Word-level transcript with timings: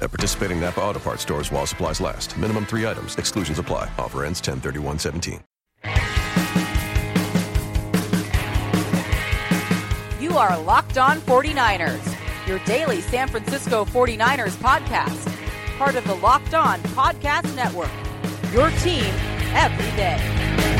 At 0.00 0.10
participating 0.10 0.60
Napa 0.60 0.80
Auto 0.80 0.98
Parts 1.00 1.22
stores 1.22 1.52
while 1.52 1.66
supplies 1.66 2.00
last. 2.00 2.36
Minimum 2.38 2.66
three 2.66 2.86
items. 2.86 3.16
Exclusions 3.16 3.58
apply. 3.58 3.90
Offer 3.98 4.24
ends 4.24 4.40
10 4.40 4.60
31 4.60 4.98
17. 4.98 5.40
You 10.20 10.36
are 10.36 10.58
Locked 10.60 10.98
On 10.98 11.18
49ers, 11.20 12.46
your 12.46 12.58
daily 12.60 13.00
San 13.00 13.28
Francisco 13.28 13.84
49ers 13.84 14.56
podcast, 14.56 15.26
part 15.78 15.94
of 15.94 16.04
the 16.06 16.14
Locked 16.16 16.54
On 16.54 16.78
Podcast 16.80 17.54
Network. 17.56 17.90
Your 18.52 18.70
team 18.82 19.04
every 19.54 19.90
day. 19.96 20.77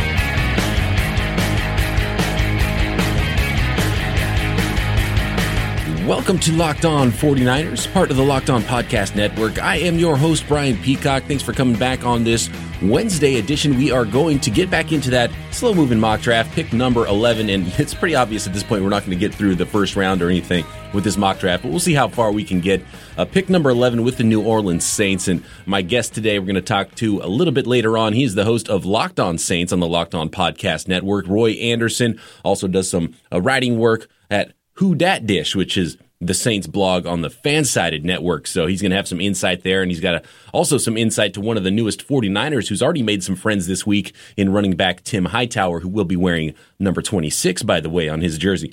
Welcome 6.08 6.38
to 6.38 6.52
Locked 6.52 6.86
On 6.86 7.10
49ers, 7.10 7.92
part 7.92 8.10
of 8.10 8.16
the 8.16 8.22
Locked 8.22 8.48
On 8.48 8.62
Podcast 8.62 9.14
Network. 9.14 9.62
I 9.62 9.76
am 9.76 9.98
your 9.98 10.16
host, 10.16 10.48
Brian 10.48 10.78
Peacock. 10.78 11.24
Thanks 11.24 11.42
for 11.42 11.52
coming 11.52 11.78
back 11.78 12.02
on 12.02 12.24
this 12.24 12.48
Wednesday 12.80 13.36
edition. 13.36 13.76
We 13.76 13.90
are 13.90 14.06
going 14.06 14.40
to 14.40 14.50
get 14.50 14.70
back 14.70 14.90
into 14.90 15.10
that 15.10 15.30
slow 15.50 15.74
moving 15.74 16.00
mock 16.00 16.22
draft, 16.22 16.50
pick 16.52 16.72
number 16.72 17.06
11. 17.06 17.50
And 17.50 17.66
it's 17.78 17.92
pretty 17.92 18.14
obvious 18.14 18.46
at 18.46 18.54
this 18.54 18.62
point 18.62 18.82
we're 18.82 18.88
not 18.88 19.02
going 19.02 19.18
to 19.18 19.20
get 19.20 19.34
through 19.34 19.56
the 19.56 19.66
first 19.66 19.96
round 19.96 20.22
or 20.22 20.30
anything 20.30 20.64
with 20.94 21.04
this 21.04 21.18
mock 21.18 21.40
draft, 21.40 21.62
but 21.62 21.68
we'll 21.68 21.78
see 21.78 21.92
how 21.92 22.08
far 22.08 22.32
we 22.32 22.42
can 22.42 22.60
get. 22.60 22.82
Uh, 23.18 23.26
pick 23.26 23.50
number 23.50 23.68
11 23.68 24.02
with 24.02 24.16
the 24.16 24.24
New 24.24 24.42
Orleans 24.42 24.86
Saints. 24.86 25.28
And 25.28 25.44
my 25.66 25.82
guest 25.82 26.14
today, 26.14 26.38
we're 26.38 26.46
going 26.46 26.54
to 26.54 26.62
talk 26.62 26.94
to 26.94 27.20
a 27.20 27.28
little 27.28 27.52
bit 27.52 27.66
later 27.66 27.98
on. 27.98 28.14
He's 28.14 28.34
the 28.34 28.46
host 28.46 28.70
of 28.70 28.86
Locked 28.86 29.20
On 29.20 29.36
Saints 29.36 29.74
on 29.74 29.80
the 29.80 29.86
Locked 29.86 30.14
On 30.14 30.30
Podcast 30.30 30.88
Network. 30.88 31.28
Roy 31.28 31.50
Anderson 31.50 32.18
also 32.44 32.66
does 32.66 32.88
some 32.88 33.14
uh, 33.30 33.42
writing 33.42 33.78
work 33.78 34.08
at 34.30 34.54
Who 34.78 34.94
Dat 34.94 35.26
Dish, 35.26 35.56
which 35.56 35.76
is 35.76 35.98
the 36.20 36.34
Saints 36.34 36.68
blog 36.68 37.04
on 37.04 37.20
the 37.20 37.30
Fansided 37.30 38.04
network. 38.04 38.46
So 38.46 38.66
he's 38.66 38.80
going 38.80 38.92
to 38.92 38.96
have 38.96 39.08
some 39.08 39.20
insight 39.20 39.64
there. 39.64 39.82
And 39.82 39.90
he's 39.90 40.00
got 40.00 40.14
a, 40.14 40.22
also 40.52 40.78
some 40.78 40.96
insight 40.96 41.34
to 41.34 41.40
one 41.40 41.56
of 41.56 41.64
the 41.64 41.72
newest 41.72 42.06
49ers 42.06 42.68
who's 42.68 42.80
already 42.80 43.02
made 43.02 43.24
some 43.24 43.34
friends 43.34 43.66
this 43.66 43.84
week 43.84 44.14
in 44.36 44.52
running 44.52 44.76
back 44.76 45.02
Tim 45.02 45.26
Hightower, 45.26 45.80
who 45.80 45.88
will 45.88 46.04
be 46.04 46.16
wearing 46.16 46.54
number 46.78 47.02
26, 47.02 47.64
by 47.64 47.80
the 47.80 47.90
way, 47.90 48.08
on 48.08 48.20
his 48.20 48.38
jersey. 48.38 48.72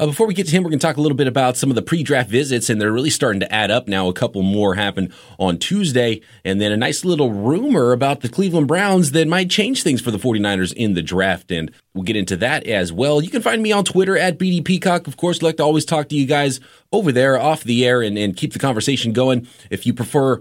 Uh, 0.00 0.06
before 0.06 0.26
we 0.26 0.32
get 0.32 0.46
to 0.46 0.52
him, 0.52 0.62
we're 0.62 0.70
going 0.70 0.78
to 0.78 0.86
talk 0.86 0.96
a 0.96 1.00
little 1.02 1.16
bit 1.16 1.26
about 1.26 1.58
some 1.58 1.68
of 1.68 1.74
the 1.74 1.82
pre-draft 1.82 2.30
visits, 2.30 2.70
and 2.70 2.80
they're 2.80 2.90
really 2.90 3.10
starting 3.10 3.38
to 3.38 3.54
add 3.54 3.70
up 3.70 3.86
now. 3.86 4.08
A 4.08 4.14
couple 4.14 4.40
more 4.40 4.74
happened 4.74 5.12
on 5.38 5.58
Tuesday, 5.58 6.22
and 6.42 6.58
then 6.58 6.72
a 6.72 6.76
nice 6.78 7.04
little 7.04 7.30
rumor 7.30 7.92
about 7.92 8.22
the 8.22 8.30
Cleveland 8.30 8.66
Browns 8.66 9.10
that 9.10 9.28
might 9.28 9.50
change 9.50 9.82
things 9.82 10.00
for 10.00 10.10
the 10.10 10.16
49ers 10.16 10.72
in 10.72 10.94
the 10.94 11.02
draft, 11.02 11.52
and 11.52 11.70
we'll 11.92 12.04
get 12.04 12.16
into 12.16 12.34
that 12.38 12.66
as 12.66 12.90
well. 12.90 13.20
You 13.20 13.28
can 13.28 13.42
find 13.42 13.62
me 13.62 13.72
on 13.72 13.84
Twitter 13.84 14.16
at 14.16 14.38
BD 14.38 14.64
Peacock. 14.64 15.06
Of 15.06 15.18
course, 15.18 15.42
like 15.42 15.58
to 15.58 15.64
always 15.64 15.84
talk 15.84 16.08
to 16.08 16.16
you 16.16 16.24
guys 16.24 16.60
over 16.90 17.12
there 17.12 17.38
off 17.38 17.62
the 17.62 17.86
air 17.86 18.00
and, 18.00 18.16
and 18.16 18.34
keep 18.34 18.54
the 18.54 18.58
conversation 18.58 19.12
going. 19.12 19.46
If 19.68 19.84
you 19.84 19.92
prefer 19.92 20.40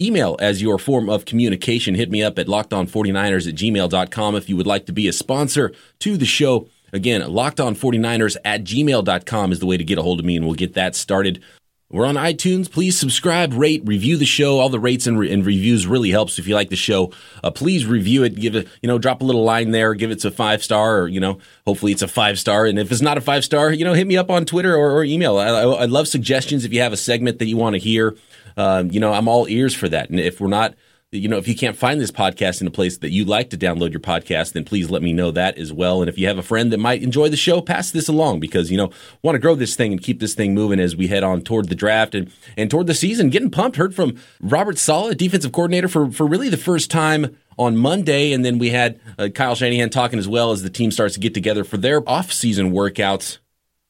email 0.00 0.36
as 0.38 0.62
your 0.62 0.78
form 0.78 1.10
of 1.10 1.24
communication, 1.24 1.96
hit 1.96 2.12
me 2.12 2.22
up 2.22 2.38
at 2.38 2.46
lockedon49ers 2.46 3.48
at 3.48 3.56
gmail.com 3.56 4.36
if 4.36 4.48
you 4.48 4.56
would 4.56 4.68
like 4.68 4.86
to 4.86 4.92
be 4.92 5.08
a 5.08 5.12
sponsor 5.12 5.72
to 5.98 6.16
the 6.16 6.24
show. 6.24 6.68
Again, 6.92 7.20
lockedon49ers 7.22 8.36
at 8.44 8.64
gmail.com 8.64 9.52
is 9.52 9.60
the 9.60 9.66
way 9.66 9.76
to 9.76 9.84
get 9.84 9.98
a 9.98 10.02
hold 10.02 10.20
of 10.20 10.26
me, 10.26 10.36
and 10.36 10.46
we'll 10.46 10.54
get 10.54 10.74
that 10.74 10.94
started. 10.94 11.42
We're 11.92 12.06
on 12.06 12.14
iTunes. 12.14 12.70
Please 12.70 12.96
subscribe, 12.96 13.52
rate, 13.52 13.82
review 13.84 14.16
the 14.16 14.24
show. 14.24 14.60
All 14.60 14.68
the 14.68 14.78
rates 14.78 15.08
and, 15.08 15.18
re- 15.18 15.32
and 15.32 15.44
reviews 15.44 15.88
really 15.88 16.10
helps 16.10 16.38
if 16.38 16.46
you 16.46 16.54
like 16.54 16.70
the 16.70 16.76
show. 16.76 17.12
Uh, 17.42 17.50
please 17.50 17.84
review 17.84 18.22
it. 18.22 18.36
Give 18.36 18.54
it, 18.54 18.68
you 18.80 18.86
know, 18.86 18.96
drop 18.96 19.22
a 19.22 19.24
little 19.24 19.42
line 19.42 19.72
there. 19.72 19.94
Give 19.94 20.12
it 20.12 20.24
a 20.24 20.30
five 20.30 20.62
star, 20.62 21.00
or 21.00 21.08
you 21.08 21.18
know, 21.18 21.40
hopefully 21.66 21.90
it's 21.90 22.02
a 22.02 22.06
five 22.06 22.38
star. 22.38 22.66
And 22.66 22.78
if 22.78 22.92
it's 22.92 23.00
not 23.00 23.18
a 23.18 23.20
five 23.20 23.44
star, 23.44 23.72
you 23.72 23.84
know, 23.84 23.92
hit 23.92 24.06
me 24.06 24.16
up 24.16 24.30
on 24.30 24.44
Twitter 24.44 24.72
or, 24.72 24.92
or 24.92 25.02
email. 25.02 25.36
I, 25.38 25.48
I, 25.48 25.62
I 25.62 25.84
love 25.86 26.06
suggestions. 26.06 26.64
If 26.64 26.72
you 26.72 26.80
have 26.80 26.92
a 26.92 26.96
segment 26.96 27.40
that 27.40 27.46
you 27.46 27.56
want 27.56 27.74
to 27.74 27.80
hear, 27.80 28.16
um, 28.56 28.92
you 28.92 29.00
know, 29.00 29.12
I'm 29.12 29.26
all 29.26 29.48
ears 29.48 29.74
for 29.74 29.88
that. 29.88 30.10
And 30.10 30.20
if 30.20 30.40
we're 30.40 30.46
not 30.46 30.76
you 31.12 31.28
know, 31.28 31.38
if 31.38 31.48
you 31.48 31.56
can't 31.56 31.76
find 31.76 32.00
this 32.00 32.12
podcast 32.12 32.60
in 32.60 32.68
a 32.68 32.70
place 32.70 32.98
that 32.98 33.10
you'd 33.10 33.26
like 33.26 33.50
to 33.50 33.58
download 33.58 33.90
your 33.90 34.00
podcast, 34.00 34.52
then 34.52 34.64
please 34.64 34.90
let 34.90 35.02
me 35.02 35.12
know 35.12 35.32
that 35.32 35.58
as 35.58 35.72
well. 35.72 36.02
And 36.02 36.08
if 36.08 36.16
you 36.16 36.28
have 36.28 36.38
a 36.38 36.42
friend 36.42 36.72
that 36.72 36.78
might 36.78 37.02
enjoy 37.02 37.28
the 37.28 37.36
show, 37.36 37.60
pass 37.60 37.90
this 37.90 38.06
along 38.06 38.38
because, 38.38 38.70
you 38.70 38.76
know, 38.76 38.90
want 39.20 39.34
to 39.34 39.40
grow 39.40 39.56
this 39.56 39.74
thing 39.74 39.90
and 39.90 40.00
keep 40.00 40.20
this 40.20 40.34
thing 40.34 40.54
moving 40.54 40.78
as 40.78 40.94
we 40.94 41.08
head 41.08 41.24
on 41.24 41.42
toward 41.42 41.68
the 41.68 41.74
draft 41.74 42.14
and, 42.14 42.30
and 42.56 42.70
toward 42.70 42.86
the 42.86 42.94
season. 42.94 43.28
Getting 43.28 43.50
pumped. 43.50 43.76
Heard 43.76 43.92
from 43.92 44.18
Robert 44.40 44.78
Saleh, 44.78 45.16
defensive 45.16 45.50
coordinator 45.50 45.88
for, 45.88 46.12
for 46.12 46.26
really 46.28 46.48
the 46.48 46.56
first 46.56 46.92
time 46.92 47.36
on 47.58 47.76
Monday. 47.76 48.32
And 48.32 48.44
then 48.44 48.58
we 48.58 48.70
had 48.70 49.00
uh, 49.18 49.30
Kyle 49.34 49.56
Shanahan 49.56 49.90
talking 49.90 50.18
as 50.18 50.28
well 50.28 50.52
as 50.52 50.62
the 50.62 50.70
team 50.70 50.92
starts 50.92 51.14
to 51.14 51.20
get 51.20 51.34
together 51.34 51.64
for 51.64 51.76
their 51.76 52.08
off-season 52.08 52.70
workouts. 52.70 53.38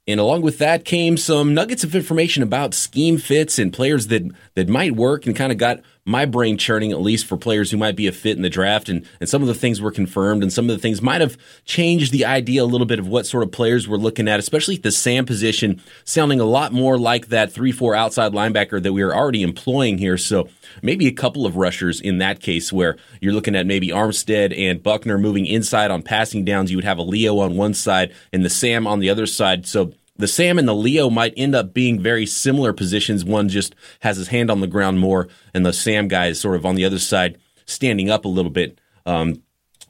And 0.06 0.18
along 0.18 0.40
with 0.40 0.56
that 0.58 0.86
came 0.86 1.18
some 1.18 1.52
nuggets 1.52 1.84
of 1.84 1.94
information 1.94 2.42
about 2.42 2.72
scheme 2.72 3.18
fits 3.18 3.58
and 3.58 3.72
players 3.72 4.06
that, 4.06 4.22
that 4.54 4.68
might 4.70 4.96
work 4.96 5.26
and 5.26 5.36
kind 5.36 5.52
of 5.52 5.58
got 5.58 5.82
my 6.10 6.24
brain 6.26 6.58
churning, 6.58 6.90
at 6.90 7.00
least 7.00 7.26
for 7.26 7.36
players 7.36 7.70
who 7.70 7.76
might 7.76 7.94
be 7.96 8.06
a 8.06 8.12
fit 8.12 8.36
in 8.36 8.42
the 8.42 8.50
draft. 8.50 8.88
And, 8.88 9.06
and 9.20 9.28
some 9.28 9.42
of 9.42 9.48
the 9.48 9.54
things 9.54 9.80
were 9.80 9.92
confirmed, 9.92 10.42
and 10.42 10.52
some 10.52 10.68
of 10.68 10.76
the 10.76 10.82
things 10.82 11.00
might 11.00 11.20
have 11.20 11.38
changed 11.64 12.12
the 12.12 12.24
idea 12.24 12.62
a 12.62 12.64
little 12.64 12.86
bit 12.86 12.98
of 12.98 13.06
what 13.06 13.26
sort 13.26 13.44
of 13.44 13.52
players 13.52 13.86
we're 13.86 13.96
looking 13.96 14.28
at, 14.28 14.40
especially 14.40 14.76
the 14.76 14.90
Sam 14.90 15.24
position, 15.24 15.80
sounding 16.04 16.40
a 16.40 16.44
lot 16.44 16.72
more 16.72 16.98
like 16.98 17.28
that 17.28 17.52
3 17.52 17.70
4 17.72 17.94
outside 17.94 18.32
linebacker 18.32 18.82
that 18.82 18.92
we 18.92 19.02
are 19.02 19.14
already 19.14 19.42
employing 19.42 19.98
here. 19.98 20.18
So 20.18 20.48
maybe 20.82 21.06
a 21.06 21.12
couple 21.12 21.46
of 21.46 21.56
rushers 21.56 22.00
in 22.00 22.18
that 22.18 22.40
case 22.40 22.72
where 22.72 22.96
you're 23.20 23.32
looking 23.32 23.54
at 23.54 23.66
maybe 23.66 23.88
Armstead 23.88 24.56
and 24.58 24.82
Buckner 24.82 25.16
moving 25.16 25.46
inside 25.46 25.90
on 25.90 26.02
passing 26.02 26.44
downs. 26.44 26.70
You 26.70 26.76
would 26.76 26.84
have 26.84 26.98
a 26.98 27.02
Leo 27.02 27.38
on 27.38 27.56
one 27.56 27.74
side 27.74 28.12
and 28.32 28.44
the 28.44 28.50
Sam 28.50 28.86
on 28.86 28.98
the 28.98 29.10
other 29.10 29.26
side. 29.26 29.66
So 29.66 29.92
the 30.20 30.28
Sam 30.28 30.58
and 30.58 30.68
the 30.68 30.74
Leo 30.74 31.10
might 31.10 31.34
end 31.36 31.54
up 31.54 31.74
being 31.74 32.00
very 32.00 32.26
similar 32.26 32.72
positions. 32.72 33.24
One 33.24 33.48
just 33.48 33.74
has 34.00 34.16
his 34.16 34.28
hand 34.28 34.50
on 34.50 34.60
the 34.60 34.66
ground 34.66 35.00
more, 35.00 35.28
and 35.54 35.66
the 35.66 35.72
Sam 35.72 36.08
guy 36.08 36.26
is 36.26 36.40
sort 36.40 36.56
of 36.56 36.64
on 36.64 36.74
the 36.74 36.84
other 36.84 36.98
side, 36.98 37.38
standing 37.66 38.10
up 38.10 38.24
a 38.24 38.28
little 38.28 38.50
bit. 38.50 38.80
Um, 39.06 39.42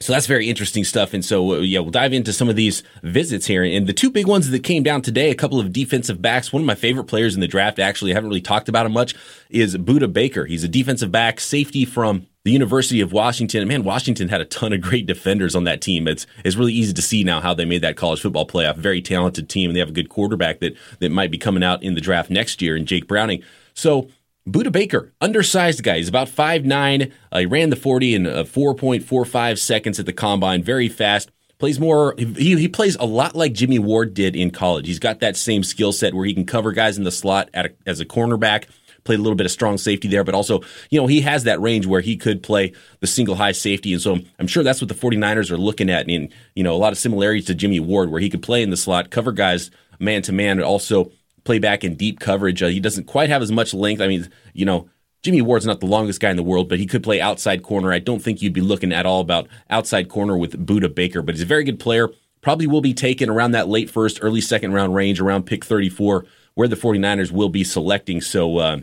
so 0.03 0.15
that's 0.15 0.27
very 0.27 0.49
interesting 0.49 0.85
stuff. 0.85 1.13
And 1.13 1.23
so, 1.23 1.53
uh, 1.53 1.59
yeah, 1.59 1.81
we'll 1.81 1.91
dive 1.91 2.15
into 2.15 2.33
some 2.33 2.49
of 2.49 2.57
these 2.57 2.83
visits 3.03 3.47
here. 3.47 3.63
And 3.63 3.87
the 3.87 3.93
two 3.93 4.11
big 4.11 4.27
ones 4.27 4.49
that 4.49 4.65
came 4.65 4.83
down 4.83 5.03
today, 5.03 5.31
a 5.31 5.35
couple 5.35 5.61
of 5.61 5.75
defensive 5.75 6.23
backs. 6.23 6.55
One 6.55 6.63
of 6.63 6.67
my 6.67 6.75
favorite 6.75 7.05
players 7.05 7.35
in 7.35 7.43
the 7.43 7.47
draft, 7.47 7.79
actually, 7.79 8.13
I 8.13 8.15
haven't 8.15 8.31
really 8.31 8.41
talked 8.41 8.71
about 8.71 8.87
him 8.87 8.93
much, 8.93 9.15
is 9.51 9.77
Budda 9.77 10.11
Baker. 10.11 10.47
He's 10.47 10.65
a 10.65 10.69
defensive 10.69 11.13
back, 11.13 11.39
safety 11.39 11.85
from 11.85 12.27
the 12.45 12.51
University 12.51 13.01
of 13.01 13.13
Washington. 13.13 13.69
Man, 13.69 13.85
Washington 13.85 14.29
had 14.29 14.41
a 14.41 14.47
ton 14.47 14.73
of 14.73 14.81
great 14.81 15.07
defenders 15.07 15.55
on 15.55 15.65
that 15.65 15.81
team. 15.81 16.09
It's 16.09 16.27
it's 16.45 16.57
really 16.57 16.73
easy 16.73 16.93
to 16.93 17.03
see 17.03 17.25
now 17.25 17.41
how 17.41 17.55
they 17.55 17.65
made 17.65 17.83
that 17.83 17.97
college 17.97 18.21
football 18.21 18.47
playoff. 18.47 18.77
Very 18.77 19.03
talented 19.03 19.49
team, 19.49 19.71
and 19.71 19.77
they 19.77 19.81
have 19.81 19.91
a 19.91 19.93
good 19.93 20.09
quarterback 20.09 20.61
that 20.61 20.77
that 21.01 21.11
might 21.11 21.31
be 21.31 21.39
coming 21.39 21.63
out 21.63 21.83
in 21.83 21.95
the 21.95 22.01
draft 22.01 22.31
next 22.31 22.63
year 22.63 22.77
in 22.77 22.87
Jake 22.87 23.07
Browning. 23.07 23.43
So 23.75 24.09
Budda 24.49 24.73
Baker, 24.73 25.13
undersized 25.21 25.83
guy. 25.83 25.99
He's 25.99 26.09
about 26.09 26.29
5'9". 26.29 27.13
Uh, 27.31 27.39
he 27.39 27.47
ran 27.47 27.71
the 27.71 27.77
40 27.77 28.15
in 28.15 28.27
uh, 28.27 28.45
4.45 28.45 29.59
seconds 29.59 30.01
at 30.01 30.07
the 30.07 30.13
combine. 30.13 30.63
Very 30.63 30.89
fast. 30.89 31.31
Plays 31.59 31.79
more, 31.79 32.15
he, 32.17 32.57
he 32.57 32.69
plays 32.69 32.97
a 32.97 33.05
lot 33.05 33.37
like 33.37 33.53
Jimmy 33.53 33.79
Ward 33.79 34.15
did 34.15 34.35
in 34.35 34.51
college. 34.51 34.87
He's 34.87 34.99
got 34.99 35.21
that 35.21 35.37
same 35.37 35.63
skill 35.63 35.93
set 35.93 36.15
where 36.15 36.25
he 36.25 36.33
can 36.33 36.47
cover 36.47 36.73
guys 36.73 36.97
in 36.97 37.05
the 37.05 37.11
slot 37.11 37.51
a, 37.53 37.69
as 37.87 38.01
a 38.01 38.07
cornerback, 38.07 38.65
play 39.11 39.17
a 39.17 39.23
little 39.23 39.37
bit 39.37 39.47
of 39.47 39.51
strong 39.51 39.77
safety 39.77 40.07
there, 40.07 40.23
but 40.23 40.37
also, 40.37 40.61
you 40.91 41.01
know, 41.01 41.09
he 41.09 41.21
has 41.23 41.43
that 41.45 41.61
range 41.61 41.85
where 41.85 42.01
he 42.01 42.17
could 42.17 42.45
play 42.45 42.73
the 43.01 43.09
single 43.09 43.35
high 43.35 43.51
safety. 43.51 43.93
And 43.93 44.01
so 44.01 44.19
I'm 44.39 44.47
sure 44.47 44.63
that's 44.63 44.81
what 44.81 44.89
the 44.89 44.95
49ers 44.95 45.51
are 45.51 45.59
looking 45.59 45.91
at 45.91 46.09
in, 46.09 46.29
you 46.55 46.63
know, 46.63 46.75
a 46.75 46.79
lot 46.79 46.93
of 46.93 46.99
similarities 46.99 47.47
to 47.47 47.55
Jimmy 47.55 47.81
Ward 47.81 48.11
where 48.11 48.21
he 48.21 48.31
could 48.31 48.43
play 48.43 48.63
in 48.63 48.71
the 48.71 48.77
slot, 48.77 49.11
cover 49.11 49.33
guys 49.33 49.73
man 49.99 50.23
to 50.23 50.33
man, 50.33 50.59
and 50.59 50.63
also 50.63 51.11
play 51.43 51.59
back 51.59 51.83
in 51.83 51.97
deep 51.97 52.21
coverage. 52.21 52.63
Uh, 52.63 52.69
he 52.69 52.79
doesn't 52.79 53.05
quite 53.05 53.31
have 53.31 53.43
as 53.43 53.51
much 53.51 53.75
length. 53.75 54.01
I 54.01 54.07
mean, 54.07 54.31
you 54.53 54.65
know, 54.65 54.89
Jimmy 55.23 55.43
Ward's 55.43 55.67
not 55.67 55.81
the 55.81 55.87
longest 55.87 56.21
guy 56.21 56.31
in 56.31 56.37
the 56.37 56.43
world, 56.43 56.69
but 56.69 56.79
he 56.79 56.87
could 56.87 57.03
play 57.03 57.21
outside 57.21 57.63
corner. 57.63 57.93
I 57.93 57.99
don't 57.99 58.21
think 58.21 58.41
you'd 58.41 58.53
be 58.53 58.61
looking 58.61 58.93
at 58.93 59.07
all 59.07 59.21
about 59.21 59.49
outside 59.69 60.09
corner 60.09 60.37
with 60.37 60.65
Budda 60.65 60.95
Baker, 60.95 61.21
but 61.21 61.35
he's 61.35 61.43
a 61.43 61.47
very 61.47 61.65
good 61.65 61.81
player. 61.81 62.09
Probably 62.41 62.67
will 62.67 62.81
be 62.81 62.95
taken 62.95 63.29
around 63.29 63.51
that 63.51 63.69
late 63.69 63.91
first, 63.91 64.21
early 64.23 64.41
second 64.41 64.73
round 64.73 64.95
range, 64.95 65.21
around 65.21 65.45
pick 65.45 65.65
34, 65.65 66.25
where 66.55 66.69
the 66.69 66.77
49ers 66.77 67.33
will 67.33 67.51
be 67.51 67.65
selecting. 67.65 68.21
So, 68.21 68.57
uh, 68.59 68.81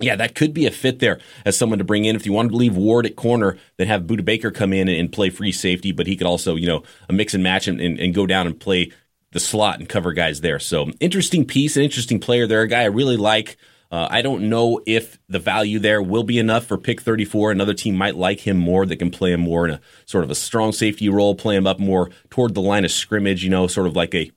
yeah, 0.00 0.16
that 0.16 0.34
could 0.34 0.52
be 0.52 0.66
a 0.66 0.70
fit 0.70 0.98
there 0.98 1.20
as 1.44 1.56
someone 1.56 1.78
to 1.78 1.84
bring 1.84 2.04
in. 2.04 2.16
If 2.16 2.26
you 2.26 2.32
want 2.32 2.50
to 2.50 2.56
leave 2.56 2.76
Ward 2.76 3.06
at 3.06 3.16
corner, 3.16 3.56
then 3.76 3.86
have 3.86 4.02
Budda 4.02 4.24
Baker 4.24 4.50
come 4.50 4.72
in 4.72 4.88
and 4.88 5.12
play 5.12 5.30
free 5.30 5.52
safety, 5.52 5.92
but 5.92 6.06
he 6.06 6.16
could 6.16 6.26
also, 6.26 6.56
you 6.56 6.66
know, 6.66 6.82
mix 7.08 7.34
and 7.34 7.42
match 7.42 7.68
and, 7.68 7.80
and, 7.80 7.98
and 8.00 8.14
go 8.14 8.26
down 8.26 8.46
and 8.46 8.58
play 8.58 8.90
the 9.30 9.40
slot 9.40 9.78
and 9.78 9.88
cover 9.88 10.12
guys 10.12 10.40
there. 10.40 10.58
So 10.58 10.90
interesting 11.00 11.44
piece, 11.44 11.76
an 11.76 11.82
interesting 11.82 12.18
player 12.18 12.46
there, 12.46 12.62
a 12.62 12.68
guy 12.68 12.82
I 12.82 12.86
really 12.86 13.16
like. 13.16 13.56
Uh, 13.90 14.08
I 14.10 14.22
don't 14.22 14.48
know 14.48 14.80
if 14.86 15.20
the 15.28 15.38
value 15.38 15.78
there 15.78 16.02
will 16.02 16.24
be 16.24 16.40
enough 16.40 16.66
for 16.66 16.76
pick 16.76 17.00
34. 17.00 17.52
Another 17.52 17.74
team 17.74 17.94
might 17.94 18.16
like 18.16 18.40
him 18.40 18.56
more 18.56 18.86
that 18.86 18.96
can 18.96 19.12
play 19.12 19.32
him 19.32 19.40
more 19.40 19.66
in 19.66 19.74
a 19.74 19.80
sort 20.06 20.24
of 20.24 20.30
a 20.30 20.34
strong 20.34 20.72
safety 20.72 21.08
role, 21.08 21.36
play 21.36 21.54
him 21.54 21.66
up 21.66 21.78
more 21.78 22.10
toward 22.30 22.54
the 22.54 22.60
line 22.60 22.84
of 22.84 22.90
scrimmage, 22.90 23.44
you 23.44 23.50
know, 23.50 23.68
sort 23.68 23.86
of 23.86 23.94
like 23.94 24.14
a 24.14 24.32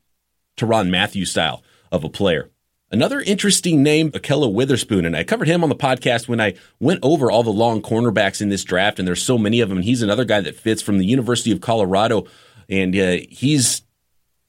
Tyrann 0.57 0.91
Mathieu 0.91 1.25
style 1.25 1.63
of 1.91 2.03
a 2.03 2.09
player. 2.09 2.51
Another 2.89 3.19
interesting 3.19 3.83
name, 3.83 4.11
Ahkello 4.11 4.51
Witherspoon, 4.51 5.05
and 5.05 5.15
I 5.15 5.25
covered 5.25 5.49
him 5.49 5.61
on 5.61 5.67
the 5.67 5.75
podcast 5.75 6.29
when 6.29 6.39
I 6.39 6.53
went 6.79 7.01
over 7.03 7.29
all 7.29 7.43
the 7.43 7.49
long 7.49 7.81
cornerbacks 7.81 8.41
in 8.41 8.47
this 8.47 8.63
draft, 8.63 8.97
and 8.97 9.05
there's 9.05 9.21
so 9.21 9.37
many 9.37 9.59
of 9.59 9.67
them. 9.67 9.79
And 9.79 9.85
he's 9.85 10.01
another 10.01 10.23
guy 10.23 10.39
that 10.39 10.55
fits 10.55 10.81
from 10.81 10.97
the 10.97 11.05
University 11.05 11.51
of 11.51 11.59
Colorado, 11.59 12.27
and 12.69 12.95
uh, 12.95 13.17
he's 13.29 13.81